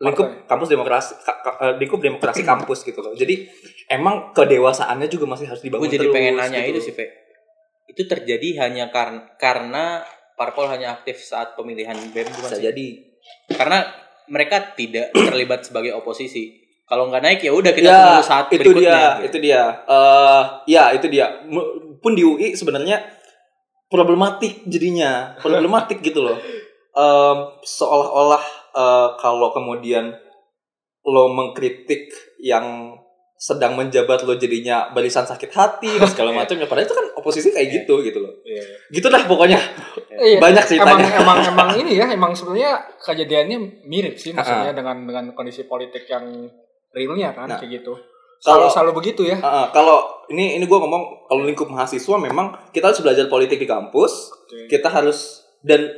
[0.00, 3.44] lingkup kampus demokrasi ka- eh, lingkup demokrasi kampus gitu loh jadi
[3.92, 7.04] emang kedewasaannya juga masih harus dibangun Gue jadi terus, pengen nanya gitu itu sih, Fe.
[7.90, 9.84] Itu terjadi hanya karena karena
[10.38, 12.64] parpol hanya aktif saat pemilihan BEM bukan bisa sih?
[12.72, 12.86] jadi
[13.50, 13.84] Karena
[14.30, 16.58] mereka tidak terlibat sebagai oposisi.
[16.86, 18.90] Kalau nggak naik ya udah kita ya tunggu saat itu berikutnya.
[18.90, 19.26] dia gitu.
[19.30, 22.98] itu dia eh ya itu dia M- pun di UI sebenarnya
[23.86, 26.34] problematik jadinya problematik gitu loh
[26.90, 28.42] Em, seolah-olah
[28.74, 30.10] eh, kalau kemudian
[31.06, 32.10] lo mengkritik
[32.42, 32.98] yang
[33.40, 37.72] sedang menjabat lo jadinya barisan sakit hati dan segala macamnya padahal itu kan oposisi kayak
[37.72, 38.36] gitu gitu loh.
[38.44, 38.64] Iya.
[38.92, 39.56] gitu dah pokoknya.
[40.12, 40.36] Iya.
[40.36, 45.24] banyak Emang, ceritanya emang emang ini ya emang sebenarnya kejadiannya mirip sih maksudnya dengan dengan
[45.32, 46.52] kondisi politik yang
[46.90, 47.96] realnya kan Nah, kayak gitu.
[48.44, 49.36] kalau- Selalu selalu begitu ya.
[49.36, 53.64] Heeh, kalau ini ini gue ngomong kalau lingkup mahasiswa memang kita harus belajar politik di
[53.64, 54.28] kampus
[54.68, 55.96] kita harus dan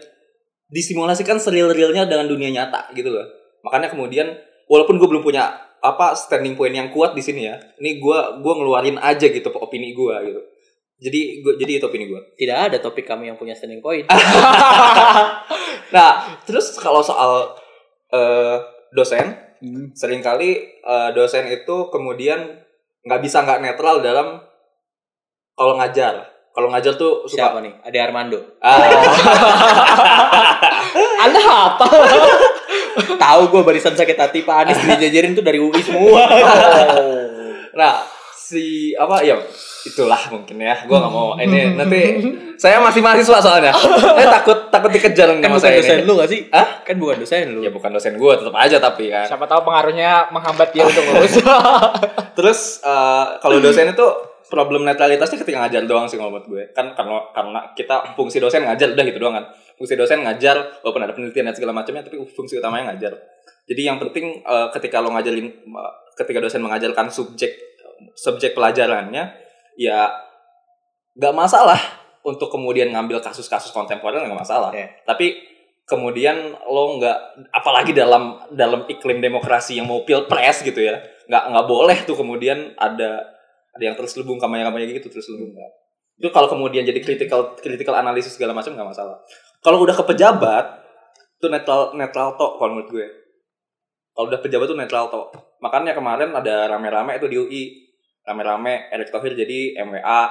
[0.69, 3.27] disimulasikan seril-realnya dengan dunia nyata gitu loh.
[3.63, 4.31] Makanya kemudian
[4.67, 8.53] walaupun gue belum punya apa standing point yang kuat di sini ya ini gue gua
[8.55, 10.41] ngeluarin aja gitu opini gue gitu
[11.03, 14.07] jadi gua, jadi itu opini gue Tidak ada topik kami yang punya standing point.
[15.95, 16.11] nah
[16.47, 17.59] terus kalau soal
[18.15, 18.57] eh,
[18.95, 19.95] dosen Hmm.
[19.95, 22.43] sering kali eh, dosen itu kemudian
[23.07, 24.43] nggak bisa nggak netral dalam
[25.55, 27.73] kalau ngajar kalau ngajar tuh suka Siapa nih?
[27.81, 28.37] Ade Armando.
[28.61, 28.77] Ah,
[31.25, 31.87] Anda apa?
[33.23, 36.29] Tahu gue barisan sakit hati Pak Anies dijajarin tuh dari UI semua.
[37.73, 38.05] Nah,
[38.53, 39.41] si apa ya
[39.89, 40.85] itulah mungkin ya.
[40.85, 42.01] Gua nggak mau ini nanti
[42.61, 43.73] saya masih mahasiswa soalnya.
[43.73, 46.07] Saya takut takut dikejar kan sama bukan saya dosen ini.
[46.07, 46.41] lu gak sih?
[46.53, 46.69] Hah?
[46.85, 47.61] Kan bukan dosen lu.
[47.65, 49.27] Ya bukan dosen gua tetap aja tapi kan.
[49.27, 51.41] Siapa tahu pengaruhnya menghambat dia untuk lulus.
[52.39, 54.07] Terus eh, kalau dosen itu
[54.53, 56.77] problem netralitasnya ketika ngajar doang sih kalau gue.
[56.77, 59.45] Kan karena karena kita fungsi dosen ngajar udah gitu doang kan.
[59.77, 63.13] Fungsi dosen ngajar walaupun ada penelitian dan segala macamnya tapi fungsi utamanya ngajar.
[63.67, 67.53] Jadi yang penting eh, ketika lo ngajarin eh, ketika dosen mengajarkan subjek
[68.19, 69.33] subjek pelajarannya
[69.79, 70.11] ya
[71.17, 71.79] nggak masalah
[72.23, 74.71] untuk kemudian ngambil kasus-kasus kontemporer nggak masalah.
[74.71, 74.91] Iya.
[75.03, 75.53] Tapi
[75.87, 81.67] kemudian lo nggak apalagi dalam dalam iklim demokrasi yang mau pilpres gitu ya nggak nggak
[81.67, 83.27] boleh tuh kemudian ada
[83.73, 85.73] ada yang terselubung kampanye-kampanye gitu terselubung nggak.
[86.23, 89.17] itu kalau kemudian jadi critical critical analisis segala macam nggak masalah
[89.63, 90.83] kalau udah ke pejabat
[91.35, 93.07] Itu netral netral tok kalau menurut gue.
[94.13, 95.35] Kalau udah pejabat tuh netral tok.
[95.59, 97.63] Makanya kemarin ada rame-rame itu di UI.
[98.23, 100.23] Rame-rame Erick Thohir jadi MWA.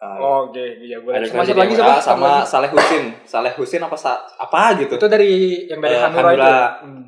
[0.00, 1.10] Oh, Oke, iya gue.
[1.10, 3.04] Erick Thohir lagi sama sama Saleh Husin.
[3.22, 4.94] Saleh Husin apa sa- apa gitu.
[4.94, 5.32] itu dari
[5.66, 6.38] yang dari Eh, Hanura, itu.
[6.38, 6.62] Hanura.
[6.80, 7.04] Hmm.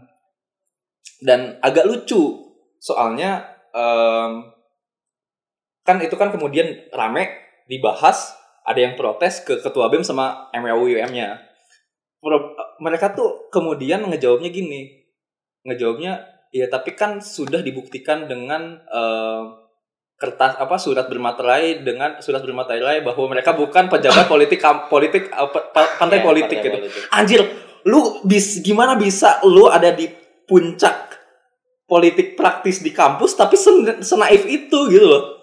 [1.21, 4.43] dan agak lucu soalnya em,
[5.83, 7.31] kan itu kan kemudian rame
[7.65, 11.39] dibahas ada yang protes ke ketua BEM sama MWUM-nya
[12.23, 15.03] Pro- mereka tuh kemudian ngejawabnya gini.
[15.67, 16.23] Ngejawabnya
[16.55, 19.45] ya tapi kan sudah dibuktikan dengan em,
[20.15, 25.27] kertas apa surat bermaterai dengan surat bermaterai bahwa mereka bukan pejabat politik kam- politik
[25.75, 26.79] pa- pantai Iya, politik gitu.
[26.79, 27.03] politik.
[27.11, 27.41] anjir
[27.83, 30.07] lu bis gimana bisa lu ada di
[30.47, 31.19] puncak
[31.83, 35.43] politik praktis di kampus tapi sen- senaif itu gitu loh.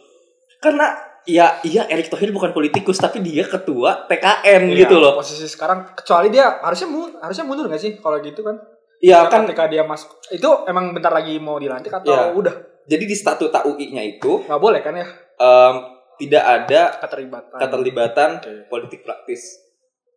[0.64, 5.46] Karena ya iya Erick Thohir bukan politikus tapi dia ketua TKN Iya, gitu loh Posisi
[5.46, 8.56] sekarang kecuali dia harusnya mu, harusnya mundur gak sih kalau gitu kan?
[9.00, 12.36] ya kan ketika dia masuk itu emang bentar lagi mau dilantik atau Iya.
[12.36, 15.08] udah jadi di statuta UI-nya itu nggak boleh kan ya
[15.40, 15.76] em,
[16.20, 17.58] tidak ada keterlibatan.
[17.64, 18.52] keterlibatan Oke.
[18.68, 19.56] politik praktis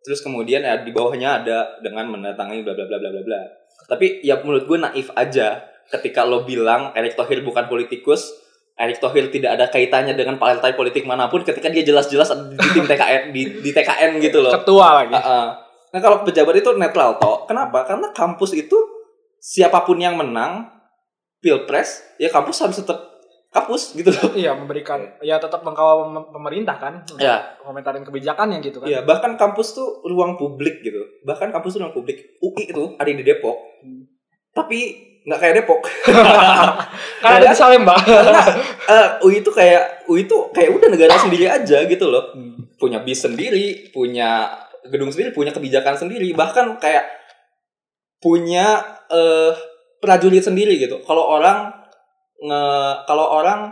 [0.03, 3.39] terus kemudian ya di bawahnya ada dengan menandatangani bla bla bla bla bla bla
[3.87, 8.35] tapi ya menurut gue naif aja ketika lo bilang Erick Thohir bukan politikus
[8.73, 12.57] Erick Thohir tidak ada kaitannya dengan partai politik mana pun ketika dia jelas-jelas ada di
[12.73, 15.13] tim TKN di, di TKN gitu loh Ketua lagi.
[15.13, 15.45] Heeh.
[15.93, 17.45] Nah kalau pejabat itu netral toh.
[17.45, 17.85] Kenapa?
[17.85, 18.73] Karena kampus itu
[19.37, 20.73] siapa pun yang menang
[21.37, 23.13] pilpres, ya kampus harus tetap
[23.53, 24.33] kampus gitu loh.
[24.33, 28.89] Iya memberikan ya tetap mengkawal pem- pemerintah kan untuk Ya, komentarin kebijakannya gitu kan.
[28.89, 30.97] Iya, bahkan kampus tuh ruang publik gitu.
[31.21, 32.41] Bahkan kampus tuh ruang publik.
[32.41, 33.53] UI itu ada di Depok.
[34.53, 34.79] Tapi
[35.23, 35.81] nggak kayak Depok.
[37.23, 37.95] Kan ada di Salemba.
[37.95, 38.43] Karena
[38.87, 42.35] eh, UI itu kayak UI itu kayak udah negara sendiri aja gitu loh.
[42.75, 44.51] Punya bis sendiri, punya
[44.83, 47.07] gedung sendiri, punya kebijakan sendiri, bahkan kayak
[48.19, 49.55] punya eh
[50.03, 50.99] prajurit sendiri gitu.
[51.07, 51.71] Kalau orang
[52.43, 52.63] nge
[53.07, 53.71] kalau orang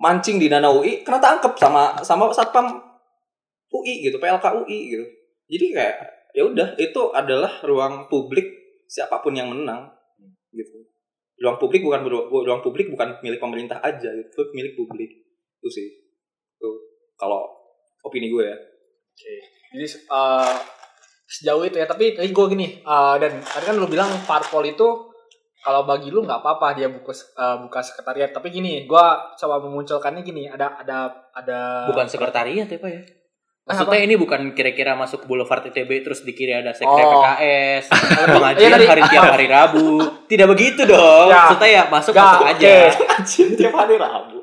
[0.00, 2.80] mancing di danau UI kena tangkep sama sama satpam
[3.68, 5.04] UI gitu, PLK UI gitu.
[5.52, 5.96] Jadi kayak
[6.32, 8.48] ya udah itu adalah ruang publik
[8.88, 9.95] siapa pun yang menang
[10.56, 10.88] gitu.
[11.36, 12.00] Ruang publik bukan
[12.32, 15.10] ruang publik bukan milik pemerintah aja gitu, itu milik publik.
[15.60, 15.88] Itu sih.
[16.56, 16.74] Tuh
[17.20, 17.44] kalau
[18.00, 18.56] opini gue ya.
[18.56, 19.34] Oke.
[19.76, 20.54] Jadi eh,
[21.28, 21.84] sejauh itu ya.
[21.84, 22.80] Tapi tadi gue gini.
[22.80, 25.12] eh, dan tadi kan lu bilang parpol itu
[25.60, 28.30] kalau bagi lu nggak apa-apa dia buka eh, buka sekretariat.
[28.32, 30.48] Tapi gini, gue coba memunculkannya gini.
[30.48, 30.96] Ada ada
[31.36, 31.58] ada.
[31.92, 33.02] Bukan sekretariat ya Pak ya?
[33.66, 37.18] Maksudnya ini bukan kira-kira masuk Boulevard ITB terus di kiri ada sekre Oh.
[37.18, 39.98] PKS, Iya, pengajian hari tiap hari Rabu.
[40.24, 41.26] Tidak begitu dong.
[41.26, 41.50] Ya.
[41.50, 42.70] Maksudnya ya masuk Nggak, masuk aja.
[43.18, 44.38] Anjir, tiap hari Rabu.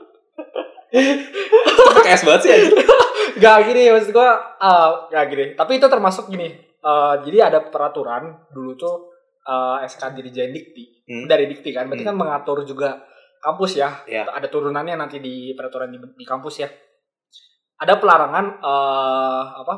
[1.96, 2.74] PKS banget sih anjir.
[3.42, 4.30] Gak gini maksud gue.
[4.60, 5.46] eh gak gini.
[5.54, 6.48] Tapi itu termasuk gini.
[6.78, 8.96] eh, jadi ada peraturan dulu tuh
[9.42, 11.26] eh, SK Dirjen Dikti Hmm.
[11.26, 11.88] dari Dikti kan.
[11.88, 12.12] Berarti Hmm.
[12.12, 13.00] kan mengatur juga
[13.40, 14.04] kampus ya.
[14.06, 14.24] Ya.
[14.26, 16.70] Ada turunannya nanti di peraturan di, di kampus ya.
[17.84, 19.76] Ada pelarangan eh, apa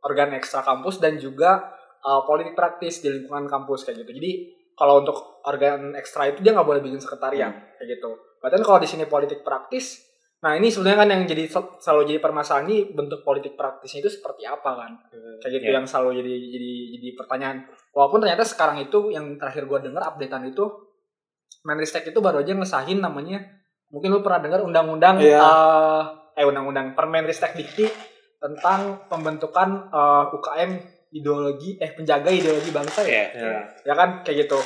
[0.00, 4.12] organ ekstra kampus dan juga eh, politik praktis di lingkungan kampus kayak gitu.
[4.14, 4.32] Jadi
[4.72, 8.10] kalau untuk organ ekstra itu dia nggak boleh bikin sekretariat kayak gitu.
[8.38, 10.04] Berarti kan kalau di sini politik praktis,
[10.38, 14.10] nah ini sebenarnya kan yang jadi sel- selalu jadi permasalahan ini bentuk politik praktisnya itu
[14.12, 14.92] seperti apa kan?
[15.40, 15.76] Kayak gitu Iya.
[15.80, 17.56] yang selalu jadi jadi jadi pertanyaan.
[17.90, 20.64] Walaupun ternyata sekarang itu yang terakhir gua dengar updatean itu
[21.64, 23.42] Menristek itu baru aja ngesahin namanya
[23.88, 25.34] mungkin lu pernah dengar undang-undang Iya.
[25.40, 26.02] eh,
[26.36, 27.88] eh undang-undang Permenristek Dikti
[28.36, 30.70] tentang pembentukan eh, UKM
[31.16, 33.24] ideologi eh penjaga ideologi bangsa ya.
[33.32, 33.60] Iya.
[33.82, 34.20] ya kan?
[34.20, 34.60] Kayak gitu.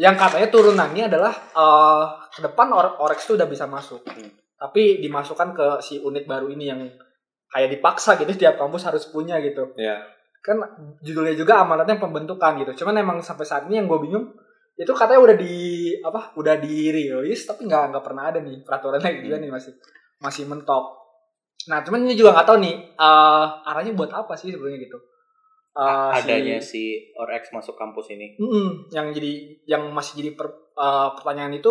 [0.00, 4.00] Yang katanya turunannya adalah eh ke depan or Orex itu udah bisa masuk.
[4.56, 6.80] Tapi dimasukkan ke si unit baru ini yang
[7.50, 9.76] kayak dipaksa gitu tiap kampus harus punya gitu.
[9.76, 10.18] Iya.
[10.40, 10.56] kan
[11.04, 12.72] judulnya juga amanatnya pembentukan gitu.
[12.80, 14.32] Cuman emang sampai saat ini yang gue bingung
[14.80, 15.54] itu katanya udah di
[16.00, 19.76] apa udah dirilis tapi nggak nggak pernah ada nih peraturannya juga nih masih
[20.24, 20.99] masih mentok
[21.62, 24.98] nah cuman ini juga nggak tahu nih eh arahnya buat apa sih sebenarnya gitu
[25.70, 26.82] Eh, si- Adanya si
[27.14, 28.34] Orex masuk kampus ini.
[28.34, 29.32] Mm-mm, yang jadi
[29.66, 31.70] yang masih jadi per- uh, pertanyaan itu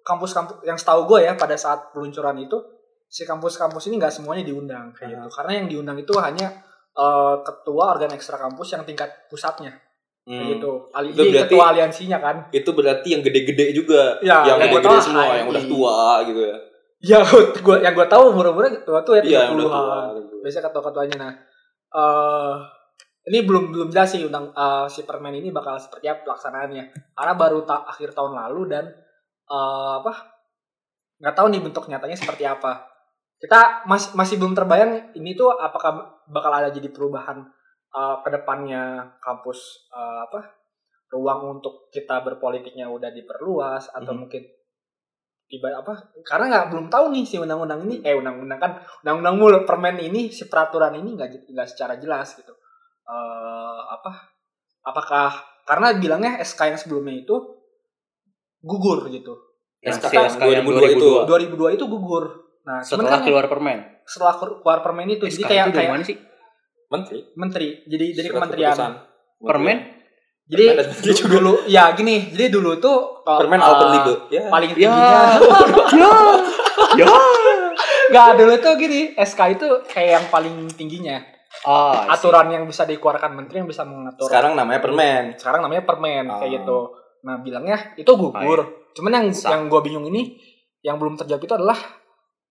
[0.00, 2.54] kampus-kampus yang setahu gue ya pada saat peluncuran itu
[3.04, 6.62] si kampus-kampus ini nggak semuanya diundang kayak gitu karena yang diundang itu hanya
[6.94, 9.74] uh, ketua organ ekstra kampus yang tingkat pusatnya
[10.20, 10.46] Hmm.
[10.46, 14.14] gitu Ali Itu berarti- ketua aliansinya kan Itu berarti yang gede-gede juga.
[14.20, 16.56] Ya, yang gede-gede semua, yang udah tua gitu ya.
[17.00, 17.24] Ya
[17.64, 21.32] gua yang gue tahu umur-umurnya tua tuh ya tiga puluhan biasanya ketua-ketuanya nah
[21.90, 22.54] eh
[23.20, 27.12] ini belum belum jelas sih undang eh, si permen ini bakal seperti apa pelaksanaannya.
[27.12, 28.84] Karena baru ta- akhir tahun lalu dan
[29.44, 30.12] eh, apa
[31.20, 32.88] nggak tahu nih bentuk nyatanya seperti apa.
[33.36, 37.44] Kita masih masih belum terbayang ini tuh apakah bakal ada jadi perubahan
[37.92, 40.40] eh, ke depannya kampus eh, apa
[41.12, 44.20] ruang untuk kita berpolitiknya udah diperluas atau Mhm.
[44.20, 44.42] mungkin
[45.50, 49.58] tiba apa karena nggak belum tahu nih si undang-undang ini eh undang-undang kan undang-undang mulu
[49.66, 52.54] permen ini si peraturan ini nggak nggak secara jelas gitu
[53.10, 54.30] eh apa
[54.86, 55.34] apakah
[55.66, 57.34] karena bilangnya SK yang sebelumnya itu
[58.62, 59.34] gugur gitu
[59.82, 61.10] Yang SK SK yang 2002 itu.
[61.26, 62.24] 2002 itu gugur
[62.62, 63.78] nah setelah sebenarnya keluar permen.
[64.06, 66.16] setelah keluar permen itu SK jadi kayak itu kayak sih?
[66.90, 67.18] Menteri.
[67.34, 68.92] menteri jadi dari Surat kementerian keputusan.
[69.40, 69.78] Permen?
[70.50, 71.30] Jadi Permen juga.
[71.32, 74.14] dulu ya gini jadi dulu tuh Permen eh, Alpenlibe.
[74.28, 74.42] Ya.
[74.48, 74.76] paling Ya.
[74.76, 75.20] tingginya
[75.94, 76.10] ya.
[76.96, 77.08] Ya.
[78.10, 81.18] nggak dulu tuh gini SK itu kayak yang paling tingginya
[81.60, 82.14] Ah, see.
[82.16, 85.34] aturan yang bisa dikeluarkan menteri yang bisa mengatur Sekarang namanya permen.
[85.34, 86.38] sekarang namanya permen Ah.
[86.38, 86.78] kayak gitu
[87.20, 89.52] nah bilangnya itu gugur cuman yang Sah.
[89.52, 90.38] yang gue bingung ini
[90.80, 91.76] yang belum terjawab itu adalah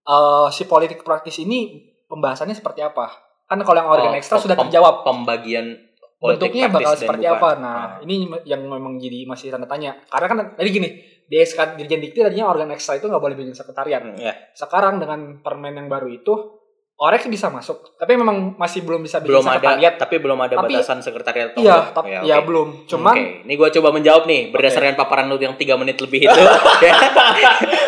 [0.05, 3.07] eh, si politik praktis ini pembahasannya seperti apa
[3.43, 5.73] kan kalau yang organ Oh, ekstra sudah terjawab Pembagian
[6.19, 7.91] politik bentuknya bakal seperti apa nah Ah.
[8.01, 10.89] ini yang memang jadi masih tanda tanya karena kan tadi gini
[11.23, 14.33] di SK Dirjen Dikti tadinya organ ekstra itu nggak boleh bikin sekretariat Hmm, ya.
[14.51, 16.59] sekarang dengan permen yang baru itu
[16.99, 20.55] Orek bisa masuk tapi memang masih belum bisa bikin belum ada sekretariat tapi belum ada
[20.57, 21.83] Tapi- batasan sekretariat iya enggak?
[21.95, 22.45] tapi Ya, ya oke.
[22.45, 26.27] belum cuman Oke, ini gue coba menjawab nih berdasarkan paparan lu yang tiga menit lebih
[26.27, 26.27] itu.
[26.83, 26.93] ya.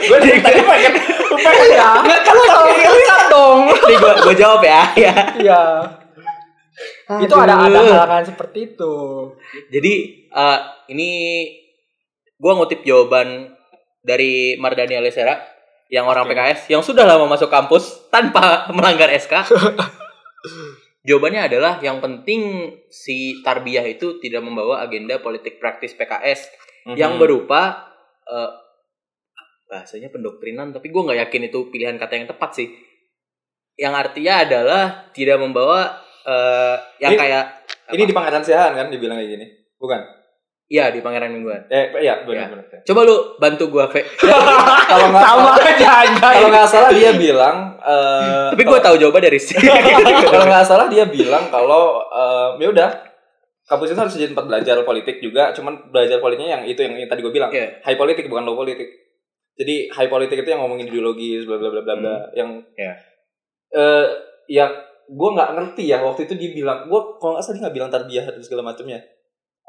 [0.02, 0.94] Gue dari tadi pengen
[1.44, 2.40] pengen ya nggak tahu
[3.04, 4.82] kan dong Ini gue gue jawab ya.
[5.36, 5.62] ya.
[7.20, 8.94] Iya itu ada ada halangan seperti itu.
[9.68, 9.94] Jadi
[10.30, 10.60] eh,
[10.90, 11.10] ini
[12.38, 13.52] gue ngutip jawaban
[14.02, 15.36] dari Mardani Alisera
[15.92, 19.34] yang orang PKS yang sudah lama masuk kampus tanpa melanggar SK.
[21.08, 26.46] Jawabannya adalah yang penting si tarbiyah itu tidak membawa agenda politik praktis PKS
[26.94, 27.22] yang Mhm.
[27.22, 27.90] berupa
[28.24, 28.52] eh,
[29.66, 32.70] bahasanya pendoktrinan tapi gue nggak yakin itu pilihan kata yang tepat sih.
[33.76, 37.44] Yang artinya adalah tidak membawa eh, yang Ini- kayak
[37.92, 39.46] Ini di Pangeran Siahaan kan dibilang kayak gini.
[39.76, 40.00] Bukan?
[40.66, 42.24] Iya di Pangeran Mingguan Eh, iya, Ya.
[42.24, 42.80] benar benar.
[42.82, 44.02] coba lu bantu gue Ve
[44.88, 49.20] Kalau nggak sama salah, aja kalau nggak salah dia bilang eh, tapi gue tahu jawaban
[49.22, 49.68] dari sini
[50.32, 52.90] kalau nggak salah dia bilang kalau eh, ya udah
[53.64, 57.10] kampus itu harus jadi tempat belajar politik juga cuman belajar politiknya yang itu yang, yang
[57.10, 57.84] tadi gue bilang Iya.
[57.84, 58.88] high politik bukan low politik
[59.54, 62.94] jadi high politik itu yang ngomongin ideologis bla bla bla bla bla yang Iya.
[63.72, 64.06] eh
[64.48, 64.72] ya
[65.12, 67.90] gue nggak ngerti ya waktu itu dia bilang gue kalau nggak salah dia nggak bilang
[67.92, 69.00] tarbiyah dan segala macamnya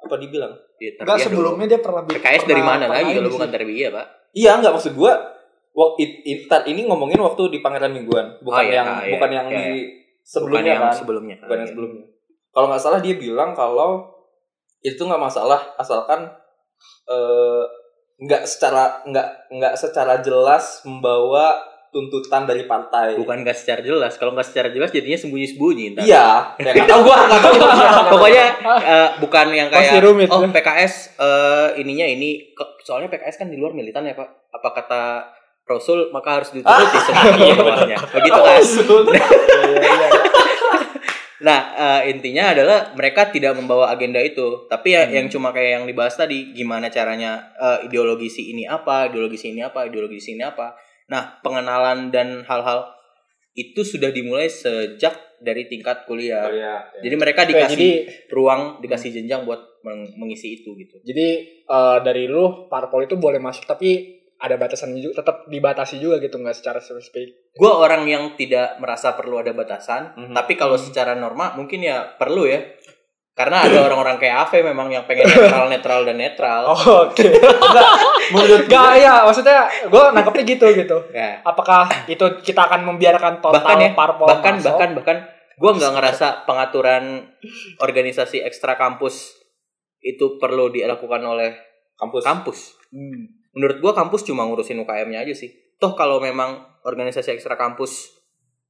[0.02, 0.52] apa dibilang?
[0.78, 2.02] Iya, Enggak tarbiyah sebelumnya dia pernah.
[2.06, 4.06] PKS dari mana pernah lagi kalau bukan tarbiyah pak?
[4.32, 5.12] Iya nggak maksud gue
[5.72, 6.02] waktu
[6.68, 9.66] ini ngomongin waktu di Pangeran Mingguan bukan Oh, iya, yang iya, bukan yang iya, di
[9.72, 10.94] bukan sebelumnya yang kan?
[10.94, 11.36] sebelumnya.
[11.42, 12.04] Bukan yang sebelumnya.
[12.52, 13.90] Kalau nggak salah dia bilang kalau
[14.82, 16.28] itu nggak masalah asalkan
[17.08, 17.64] eh,
[18.22, 23.20] nggak secara nggak nggak secara jelas membawa tuntutan dari partai.
[23.20, 24.16] bukan nggak secara jelas.
[24.16, 26.08] Kalau nggak secara jelas jadinya sembunyi sembunyi ntar.
[26.08, 27.54] Iya, ya nggak tahu gua nggak tahu.
[28.16, 30.48] pokoknya eh, bukan yang kayak rumit, oh ya.
[30.48, 34.24] PKS eh, ininya ini soalnya PKS kan di luar militan ya pak.
[34.56, 35.02] Apa kata
[35.68, 38.58] Rasul maka harus dituruti semuanya bawahnya begitu kan
[41.42, 44.64] nah eh, intinya adalah mereka tidak membawa agenda itu.
[44.70, 49.12] Tapi ya yang cuma kayak yang dibahas tadi gimana caranya eh, ideologi si ini apa
[49.12, 50.72] ideologi si ini apa ideologi si ini apa
[51.12, 52.88] nah pengenalan dan hal-hal
[53.52, 56.88] itu sudah dimulai sejak dari tingkat kuliah Oh, iya.
[56.98, 57.90] jadi mereka Oke, dikasih jadi
[58.30, 60.96] ruang dikasih jenjang buat meng- mengisi itu gitu.
[61.02, 61.28] jadi
[61.62, 64.08] eh, dari lu parpol itu boleh masuk tapi
[64.38, 69.12] ada batasan juga tetap dibatasi juga gitu nggak secara spesifik Gue orang yang tidak merasa
[69.12, 70.32] perlu ada batasan, Mhm.
[70.32, 72.58] tapi kalau secara norma mungkin ya perlu ya.
[73.32, 76.62] Karena ada orang-orang kayak Ave memang yang pengen netral, netral dan netral.
[76.68, 76.76] oh,
[77.08, 77.26] oke
[78.32, 81.40] Menurut Gak ya maksudnya gue nangkepnya gitu gitu Ya.
[81.42, 84.66] apakah itu kita akan membiarkan total Bahkan ya, parpol bahkan masuk?
[84.68, 85.16] bahkan bahkan
[85.52, 87.28] gue nggak ngerasa pengaturan
[87.78, 89.36] organisasi ekstra kampus
[90.02, 91.54] itu perlu dilakukan oleh
[91.94, 92.22] kampus.
[92.26, 92.58] kampus.
[92.90, 93.38] Hmm.
[93.52, 95.52] menurut gua kampus cuma ngurusin UKM-nya aja sih.
[95.76, 98.10] Toh kalau memang organisasi ekstra kampus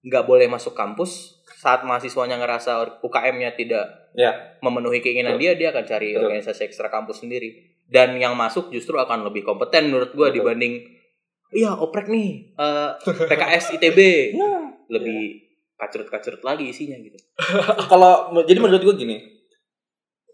[0.03, 3.87] nggak boleh masuk kampus saat mahasiswanya ngerasa UKM-nya tidak
[4.19, 4.59] Ya.
[4.61, 6.27] memenuhi keinginan dia, dia akan cari Betul.
[6.27, 7.71] organisasi ekstra kampus sendiri.
[7.87, 10.43] Dan yang masuk justru akan lebih kompeten menurut Betul.
[10.43, 10.75] dibanding
[11.53, 12.91] iya oprek nih eh,
[13.31, 13.99] PKS ITB
[14.89, 15.21] lebih
[15.79, 17.17] kacrut-kacrut lagi isinya gitu.
[17.93, 19.23] Kalau jadi menurut gua gini,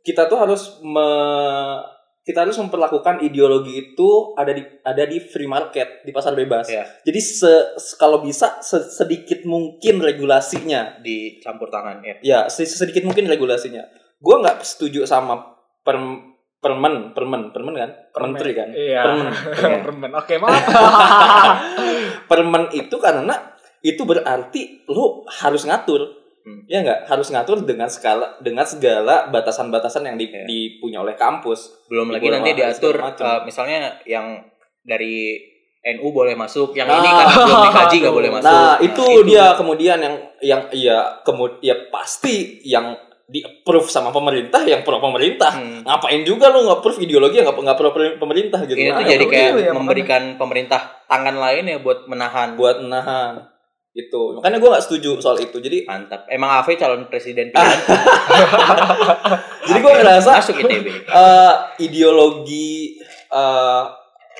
[0.01, 1.98] kita tuh harus me-
[2.29, 6.69] kita harus memperlakukan ideologi itu ada di ada di free market di pasar bebas.
[6.69, 6.85] Iya.
[7.09, 11.01] Jadi se, se- kalau bisa se- sedikit mungkin regulasinya.
[11.01, 12.21] Dicampur tangan ya.
[12.21, 13.81] ya se- sedikit mungkin regulasinya.
[14.21, 15.41] Gue nggak setuju sama
[15.81, 15.97] per,
[16.61, 17.91] permen permen permen kan?
[18.21, 18.69] Menteri kan?
[18.77, 19.01] Iya.
[19.09, 19.33] Permen.
[19.33, 19.81] Permen.
[19.89, 20.11] permen.
[20.13, 20.63] Oke maaf.
[22.29, 26.18] Permen itu karena itu berarti lo harus ngatur
[26.49, 26.65] Hmm.
[26.65, 30.49] Ya nggak harus ngatur dengan skala dengan segala batasan-batasan yang di, Iya.
[30.49, 31.85] dipunya oleh kampus.
[31.93, 34.41] belum lagi nanti diatur uh, misalnya yang
[34.81, 35.37] dari
[35.85, 37.05] NU boleh masuk yang Nah.
[37.05, 41.61] ini kan belum dikaji nggak boleh masuk Nah, itu, dia kemudian yang yang ya kemudian
[41.61, 42.97] ya pasti yang
[43.29, 45.53] di approve sama pemerintah yang pro pemerintah.
[45.53, 45.85] Hmm.
[45.85, 48.81] Ngapain juga lu nge-approve ideologi yang nggak nggak pro pemerintah gitu.
[48.81, 52.57] ini Nah, tuh jadi itu kayak itu ya, memberikan pemerintah tangan lain ya buat menahan
[52.57, 53.58] buat menahan
[53.99, 54.39] itu.
[54.39, 55.59] Makanya gue nggak setuju soal itu.
[55.59, 56.25] Jadi mantap.
[56.31, 57.51] Emang Ave calon presiden
[59.69, 60.87] jadi gue ngerasa masuk ITB
[61.19, 62.97] eh, ideologi
[63.29, 63.83] eh,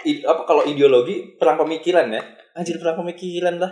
[0.07, 2.23] i- apa kalau ideologi perang pemikiran ya.
[2.55, 3.71] Anjir perang pemikiran lah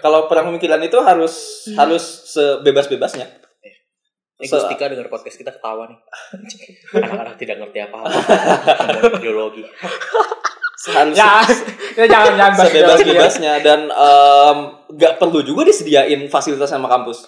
[0.00, 3.26] kalau perang pemikiran itu harus harus sebebas-bebasnya.
[4.38, 5.98] Ini Se- Gustika denger podcast kita ketawa nih.
[6.98, 8.10] Anak-anak tidak ngerti apa-apa.
[9.16, 9.62] Ideologi
[11.14, 11.46] Ya,
[11.98, 12.82] ya jangan jangan ideologi ya.
[12.82, 14.58] sebebas-bebasnya dan em,
[14.90, 17.22] nggak perlu juga disediain fasilitas sama kampus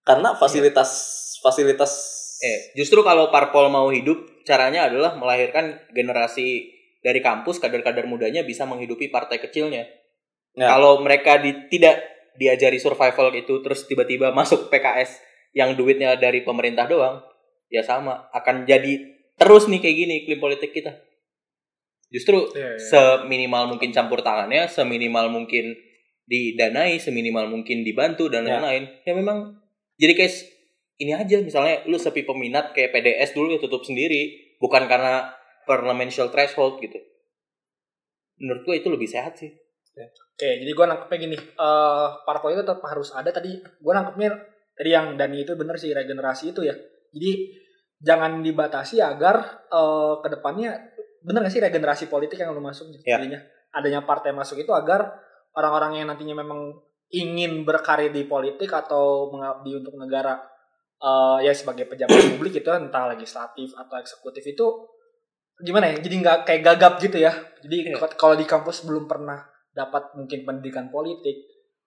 [0.00, 0.88] karena fasilitas
[1.38, 1.92] fasilitas
[2.40, 4.16] eh justru kalau parpol mau hidup
[4.48, 9.84] caranya adalah melahirkan generasi dari kampus kader-kader mudanya bisa menghidupi partai kecilnya
[10.50, 10.66] Ya.
[10.66, 12.02] kalau mereka di- tidak
[12.34, 15.22] diajari survival itu terus tiba-tiba masuk PKS
[15.52, 17.22] yang duitnya dari pemerintah doang
[17.68, 18.98] ya sama akan jadi
[19.36, 20.96] terus nih kayak gini iklim politik kita
[22.10, 22.78] justru Iya, iya.
[22.78, 25.72] seminimal mungkin campur tangannya seminimal mungkin
[26.26, 28.58] didanai seminimal mungkin dibantu dan Ya.
[28.58, 29.58] lain-lain ya memang
[29.94, 30.32] jadi kayak
[31.00, 35.32] ini aja misalnya lu sepi peminat kayak PDS dulu ya tutup sendiri bukan karena
[35.64, 36.98] parliamentary threshold gitu
[38.36, 39.50] menurut gua itu lebih sehat sih
[40.00, 43.52] Oke, jadi gue nangkepnya gini, eh parpol itu tetap harus ada tadi.
[43.60, 44.32] Gue nangkepnya
[44.72, 46.72] tadi yang Dani itu bener sih regenerasi itu ya.
[47.12, 47.52] Jadi
[48.00, 50.89] jangan dibatasi agar eh ke depannya
[51.20, 53.16] bener gak sih regenerasi politik yang lu masuk Ya.
[53.16, 53.40] jadinya?
[53.70, 55.14] Adanya partai masuk itu agar
[55.52, 56.74] orang-orang yang nantinya memang
[57.10, 60.38] ingin berkarir di politik atau mengabdi untuk negara
[61.00, 64.66] eh ya sebagai pejabat publik itu entah legislatif atau eksekutif itu
[65.58, 65.96] gimana ya?
[66.00, 67.32] Jadi nggak kayak gagap gitu ya?
[67.60, 69.40] Jadi k- kalau di kampus belum pernah
[69.70, 71.36] dapat mungkin pendidikan politik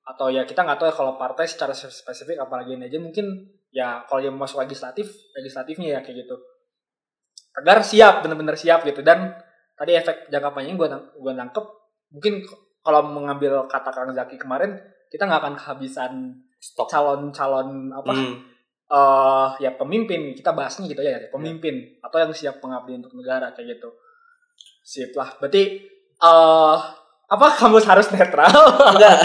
[0.03, 3.23] atau ya kita nggak tahu ya kalau partai secara spesifik apalagi ini aja mungkin
[3.71, 6.35] ya kalau yang masuk legislatif legislatifnya ya kayak gitu
[7.53, 9.01] agar siap bener-bener siap gitu.
[9.05, 9.33] Dan
[9.73, 10.87] tadi efek jangka panjang gue
[11.17, 11.65] gua nangkep
[12.13, 12.45] mungkin
[12.83, 14.77] kalau mengambil kata Kang Zaki kemarin
[15.09, 16.11] kita nggak akan kehabisan
[16.57, 16.89] stok.
[16.89, 18.35] calon-calon apa Hmm.
[18.89, 20.33] eh ya pemimpin.
[20.33, 23.89] Kita bahasnya gitu ya pemimpin atau yang siap mengabdi untuk negara kayak gitu.
[24.83, 25.33] Sip lah.
[25.39, 25.63] Berarti
[26.19, 26.77] eh
[27.29, 28.51] apa kampus harus netral?
[28.93, 29.17] Enggak.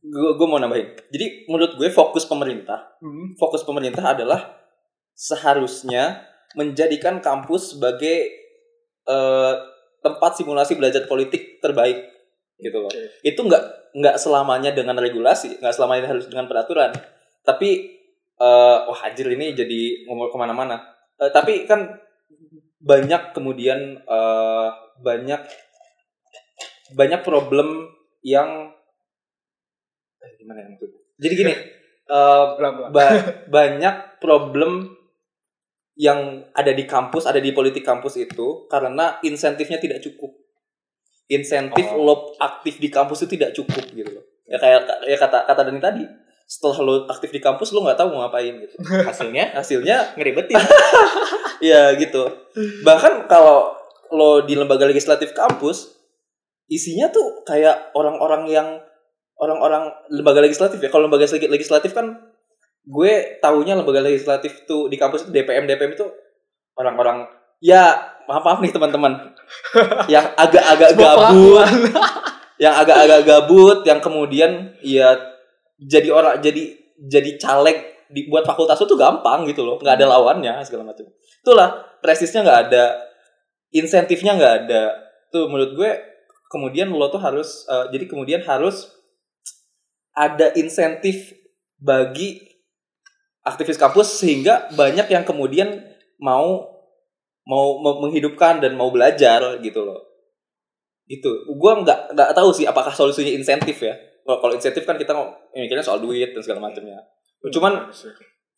[0.00, 0.90] Gue gue mau nambahin.
[1.10, 4.59] Jadi menurut gue fokus pemerintah Hmm, fokus pemerintah adalah
[5.20, 6.24] seharusnya
[6.56, 8.32] menjadikan kampus sebagai
[9.04, 9.54] eh,
[10.00, 12.08] tempat simulasi belajar politik terbaik
[12.56, 12.88] gitu loh.
[12.88, 13.20] Oke.
[13.20, 16.96] Itu nggak nggak selamanya dengan regulasi, nggak selamanya harus dengan peraturan.
[17.44, 17.70] Tapi
[18.40, 20.80] eh, wah anjir ini jadi ngomong ke mana-mana.
[21.20, 22.00] Eh, tapi kan
[22.80, 24.68] banyak kemudian eh,
[25.04, 25.40] banyak
[26.96, 27.92] banyak problem
[28.24, 28.72] yang
[30.24, 31.00] eh, gimana ya maksudnya?
[31.20, 31.52] Jadi gini,
[32.56, 32.90] pelan-pelan.
[32.90, 34.99] ba- banyak problem
[36.00, 40.32] yang ada di kampus, ada di politik kampus itu karena insentifnya tidak cukup.
[41.28, 42.00] Insentif Oh.
[42.00, 44.24] lo aktif di kampus itu tidak cukup gitu loh.
[44.48, 46.02] Ya kayak ya kata kata Dani tadi,
[46.48, 48.74] setelah lo aktif di kampus lo nggak tahu mau ngapain gitu.
[49.08, 50.56] hasilnya Hasilnya ngeribetin
[51.70, 52.26] ya gitu.
[52.82, 53.76] Bahkan kalau
[54.10, 56.00] lo di lembaga legislatif kampus
[56.66, 58.68] isinya tuh kayak orang-orang yang
[59.36, 60.88] orang-orang lembaga legislatif ya.
[60.88, 62.29] Kalau lembaga legi- legislatif kan
[62.86, 66.06] gue taunya lembaga legislatif tuh di kampus itu DPM DPM itu
[66.78, 67.28] orang-orang
[67.60, 69.36] ya maaf maaf nih teman-teman.
[70.12, 71.68] Yang agak-agak gabut.
[72.60, 75.16] yang agak-agak gabut yang kemudian ya
[75.80, 76.76] jadi orang jadi
[77.08, 79.80] jadi caleg dibuat fakultas itu gampang gitu loh.
[79.80, 81.08] Nggak ada lawannya segala macam.
[81.40, 83.00] Itulah prestisnya nggak ada
[83.72, 84.92] insentifnya nggak ada.
[85.32, 85.90] Tuh menurut gue
[86.52, 88.92] kemudian lo tuh harus eh, jadi kemudian harus
[90.12, 91.32] ada insentif
[91.80, 92.49] bagi
[93.42, 95.80] aktivis kampus sehingga banyak yang kemudian
[96.20, 96.68] mau
[97.48, 100.00] mau menghidupkan dan mau belajar gitu loh.
[101.08, 103.96] Itu gua nggak nggak tahu sih apakah solusinya insentif ya.
[104.22, 105.10] Kalau insentif kan kita
[105.56, 107.00] mikirnya soal duit dan segala macamnya.
[107.50, 107.90] Cuman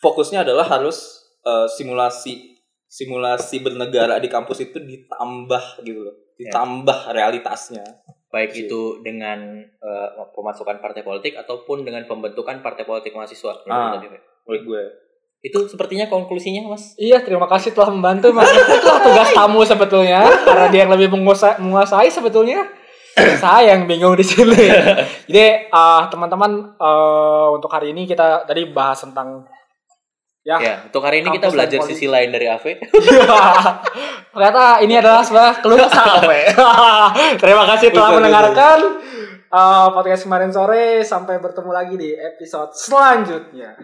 [0.03, 2.53] fokusnya adalah harus eh, simulasi
[2.93, 6.15] simulasi bernegara di kampus itu ditambah gitu loh.
[6.37, 7.87] Ditambah realitasnya.
[8.29, 8.61] Baik Iya.
[8.69, 13.97] itu dengan eh, pemasukan partai politik ataupun dengan pembentukan partai politik mahasiswa Ah.
[14.47, 14.83] Menurut gue
[15.43, 18.47] itu sepertinya konklusinya mas Iya, terima kasih telah membantu Mas.
[18.47, 22.63] Itulah tugas tamu sebetulnya karena dia yang lebih menguasai, menguasai sebetulnya.
[23.13, 24.71] saya yang bingung di sini.
[25.29, 29.45] Jadi ah, teman-teman eh, untuk hari ini kita tadi bahas tentang
[30.43, 32.65] ya Ya, untuk hari ini kita belajar sisi lain dari AV.
[34.33, 36.49] Ternyata ini adalah sebuah keluh kesah ya?
[37.43, 38.79] Terima kasih telah Betul, mendengarkan
[39.53, 41.05] uh, podcast kemarin sore.
[41.05, 43.77] Sampai bertemu lagi di episode selanjutnya.